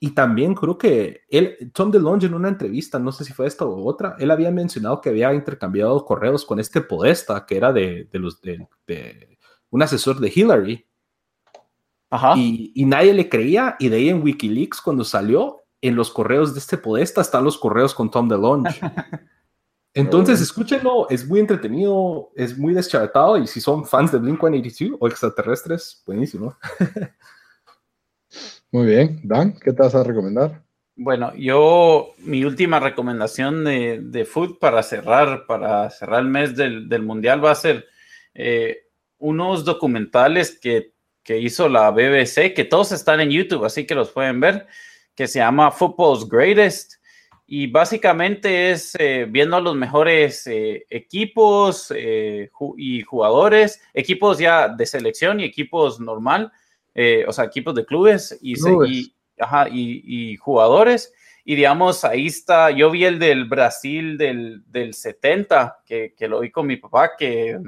[0.00, 3.64] Y también creo que él, Tom DeLonge en una entrevista, no sé si fue esta
[3.64, 8.08] o otra, él había mencionado que había intercambiado correos con este Podesta, que era de,
[8.12, 8.66] los de,
[9.70, 10.86] un asesor de Hillary.
[12.10, 12.34] Ajá.
[12.36, 13.76] Y, y, nadie le creía.
[13.78, 17.58] Y de ahí en Wikileaks, cuando salió, en los correos de este Podesta están los
[17.58, 18.80] correos con Tom DeLonge.
[19.92, 23.36] Entonces, escúchenlo, es muy entretenido, es muy deschavetado.
[23.38, 26.56] Y si son fans de Blink 182 o extraterrestres, buenísimo.
[28.74, 30.64] Muy bien, Dan, ¿qué te vas a recomendar?
[30.96, 37.02] Bueno, yo, mi última recomendación de, de food para cerrar, para cerrar el mes del,
[37.02, 37.86] Mundial va a ser
[38.34, 38.88] eh,
[39.18, 40.92] unos documentales que,
[41.38, 44.66] hizo la BBC, que todos están en YouTube, así que los pueden ver,
[45.14, 46.94] que se llama Football's Greatest.
[47.46, 51.94] Y básicamente es eh, viendo los mejores eh, equipos
[52.76, 56.50] y jugadores, equipos ya de selección y equipos normal,
[56.94, 58.54] eh, o sea, equipos de clubes y,
[59.72, 61.12] y, jugadores.
[61.44, 66.40] Y digamos, ahí está, yo vi el del Brasil del, del 70, que, que, lo
[66.40, 67.58] vi con mi papá, que,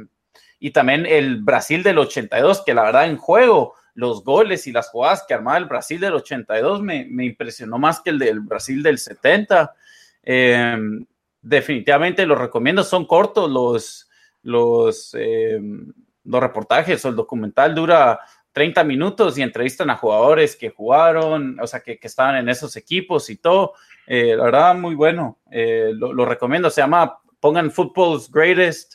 [0.58, 4.90] y también el Brasil del 82, que la verdad en juego, los goles y las
[4.90, 8.82] jugadas que armaba el Brasil del 82 me, me impresionó más que el del Brasil
[8.82, 9.74] del 70.
[10.22, 11.06] Em,
[11.40, 14.08] definitivamente los recomiendo, son cortos los,
[14.42, 15.92] los, em,
[16.24, 18.20] los reportajes o el documental dura
[18.56, 22.74] 30 minutos y entrevistan a jugadores que jugaron, o sea, que, que estaban en esos
[22.76, 23.74] equipos y todo.
[24.06, 25.38] Eh, la verdad, muy bueno.
[25.50, 26.70] Eh, lo, recomiendo.
[26.70, 28.94] Se llama, pongan Football's Greatest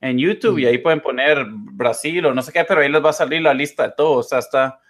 [0.00, 3.10] en YouTube y ahí pueden poner Brasil o no sé qué, pero ahí les va
[3.10, 4.12] a salir la lista de todo.
[4.12, 4.80] O sea, está,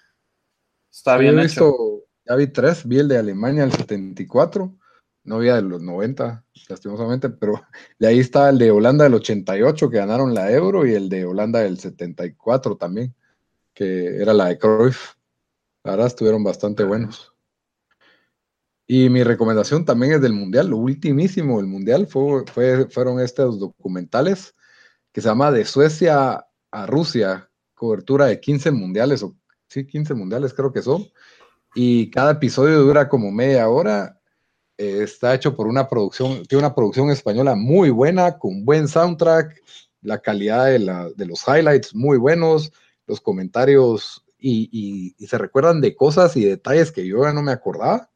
[0.88, 1.74] está bien hecho.
[2.24, 4.72] ya vi tres, vi el de Alemania el 74,
[5.24, 7.60] no vi el de los 90, lastimosamente, pero
[7.98, 11.24] de ahí está el de Holanda del 88 que ganaron la Euro y el de
[11.24, 13.12] Holanda del 74 también
[13.74, 15.14] que era la de Cruyff.
[15.84, 17.32] La verdad estuvieron bastante buenos.
[18.86, 22.44] Y mi recomendación también es del Mundial, lo ultimísimo del Mundial fue,
[22.90, 24.54] fueron estos documentales
[25.12, 29.36] que se llama De Suecia a Rusia, cobertura de 15 mundiales, o
[29.68, 31.06] sí, 15 mundiales creo que son.
[31.74, 34.18] Y cada episodio dura como media hora.
[34.78, 39.62] Eh, está hecho por una producción, tiene una producción española muy buena, con buen soundtrack,
[40.00, 42.72] la calidad de, de los highlights muy buenos,
[43.06, 48.10] los comentarios y, se recuerdan de cosas y detalles que yo ya no me acordaba,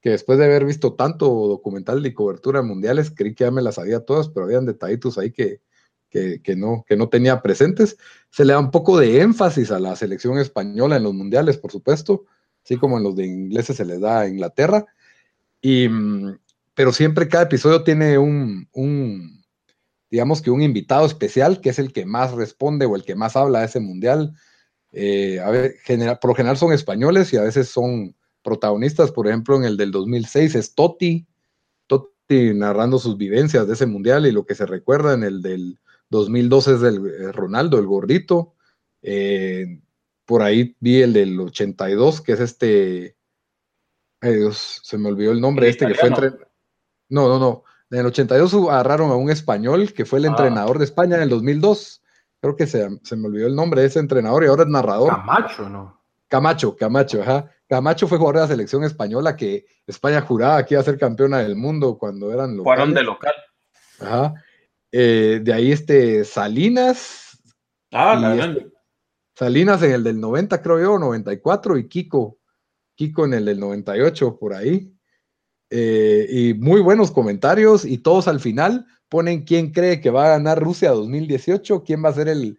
[0.00, 3.76] que después de haber visto tanto documental de cobertura mundiales, creí que ya me las
[3.76, 5.60] sabía todas, pero habían detallitos ahí que,
[6.10, 7.98] que, no, que no tenía presentes.
[8.30, 11.72] Se le da un poco de énfasis a la selección española en los mundiales, por
[11.72, 12.24] supuesto,
[12.64, 14.86] así como en los de ingleses se les da a Inglaterra.
[15.60, 16.38] Y, mm,
[16.74, 18.68] pero siempre cada episodio tiene un,
[20.10, 23.36] digamos que un invitado especial, que es el que más responde o el que más
[23.36, 24.34] habla de ese mundial.
[24.92, 25.76] Eh, a ver,
[26.20, 29.12] por lo general son españoles y a veces son protagonistas.
[29.12, 31.26] Por ejemplo, en el del 2006 es Totti,
[31.86, 35.78] Totti narrando sus vivencias de ese mundial y lo que se recuerda en el del
[36.10, 38.54] 2012 es del eh, Ronaldo, el gordito.
[39.02, 39.80] Eh,
[40.24, 43.16] por ahí vi el del 82, que es este.
[44.20, 46.30] Ay Dios, se me olvidó el nombre, este que fue entre.
[47.08, 47.64] No, no, no.
[47.90, 50.28] En el 82 agarraron a un español que fue el ah.
[50.28, 52.02] entrenador de España en el 2002.
[52.40, 55.10] Creo que se, me olvidó el nombre de ese entrenador y ahora es narrador.
[55.10, 56.00] Camacho, ¿no?
[56.28, 57.50] Camacho, Camacho, ajá.
[57.68, 61.38] Camacho fue jugador de la selección española que España juraba que iba a ser campeona
[61.38, 62.64] del mundo cuando eran locales.
[62.64, 63.34] Fueron de local.
[64.00, 64.34] Ajá.
[64.92, 67.38] Eh, de ahí este Salinas.
[67.92, 68.70] Ah, este,
[69.34, 72.38] Salinas en el del 90, creo yo, 94, y Kiko.
[72.94, 74.97] Kiko en el del 98, por ahí.
[75.70, 80.30] Eh, y muy buenos comentarios y todos al final ponen quién cree que va a
[80.30, 82.58] ganar Rusia 2018, quién va a ser el,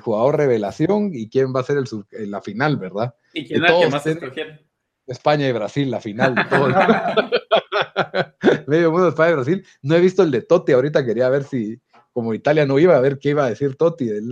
[0.00, 3.14] jugador revelación y quién va a ser el, la final, ¿verdad?
[3.32, 4.60] ¿Y quién el que más escogieron?
[5.06, 6.34] España y Brasil, la final.
[8.66, 9.66] Medio mundo España y Brasil.
[9.82, 11.78] No he visto el de Totti, ahorita quería ver si,
[12.12, 14.22] como Italia no iba, a ver qué iba a decir Totti de,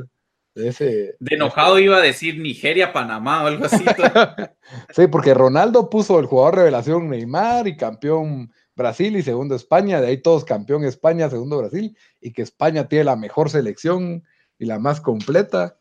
[0.54, 1.16] ese...
[1.18, 3.84] De enojado iba a decir Nigeria, Panamá o algo así.
[4.94, 10.08] sí, porque Ronaldo puso el jugador revelación Neymar y campeón Brasil y segundo España, de
[10.08, 14.24] ahí todos campeón España, segundo Brasil, y que España tiene la mejor selección
[14.58, 15.78] y la más completa.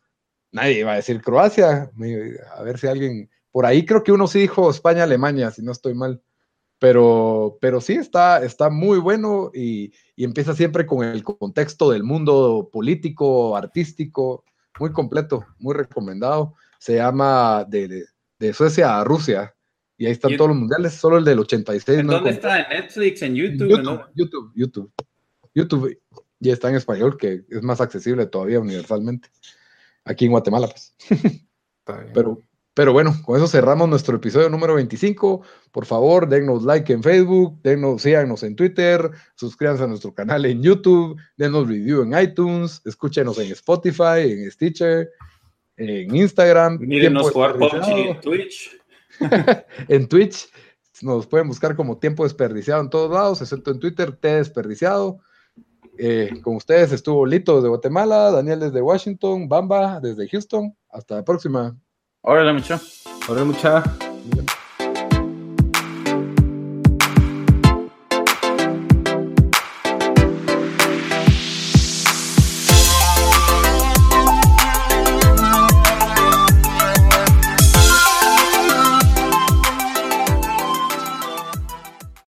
[0.50, 1.90] Nadie va a decir Croacia,
[2.56, 5.94] a ver si alguien, por ahí creo que uno sí dijo España-Alemania, si no estoy
[5.94, 6.22] mal.
[6.78, 12.02] Pero, pero sí está, está muy bueno y, y empieza siempre con el contexto del
[12.02, 14.44] mundo político, artístico,
[14.82, 16.56] muy completo, muy recomendado.
[16.80, 18.04] Se llama de,
[18.36, 19.54] de Suecia a Rusia
[19.96, 22.00] y ahí están todos los mundiales, solo el del 86.
[22.00, 22.62] ¿En dónde está?
[22.62, 23.22] ¿En Netflix?
[23.22, 23.68] ¿En YouTube?
[23.68, 24.92] YouTube, YouTube, YouTube,
[25.54, 25.98] YouTube.
[26.40, 29.28] Y está en español, que es más accesible todavía universalmente.
[30.04, 30.96] Aquí en Guatemala, pues.
[32.12, 32.42] Pero,
[32.74, 35.42] pero bueno, con eso cerramos nuestro episodio número 25.
[35.70, 40.62] Por favor, denos like en Facebook, denos, síganos en Twitter, suscríbanse a nuestro canal en
[40.62, 45.10] YouTube, denos review en iTunes, escúchenos en Spotify, en Stitcher,
[45.76, 46.78] en Instagram.
[46.80, 48.78] Mírenos jugar en Twitch.
[49.88, 50.48] en Twitch
[51.02, 55.18] nos pueden buscar como tiempo desperdiciado en todos lados, excepto en Twitter, T desperdiciado.
[55.98, 60.74] Eh, con ustedes estuvo Lito desde Guatemala, Daniel desde Washington, Bamba desde Houston.
[60.90, 61.76] Hasta la próxima.
[62.24, 62.80] Órale, mucha.
[63.28, 63.82] Órale, mucha.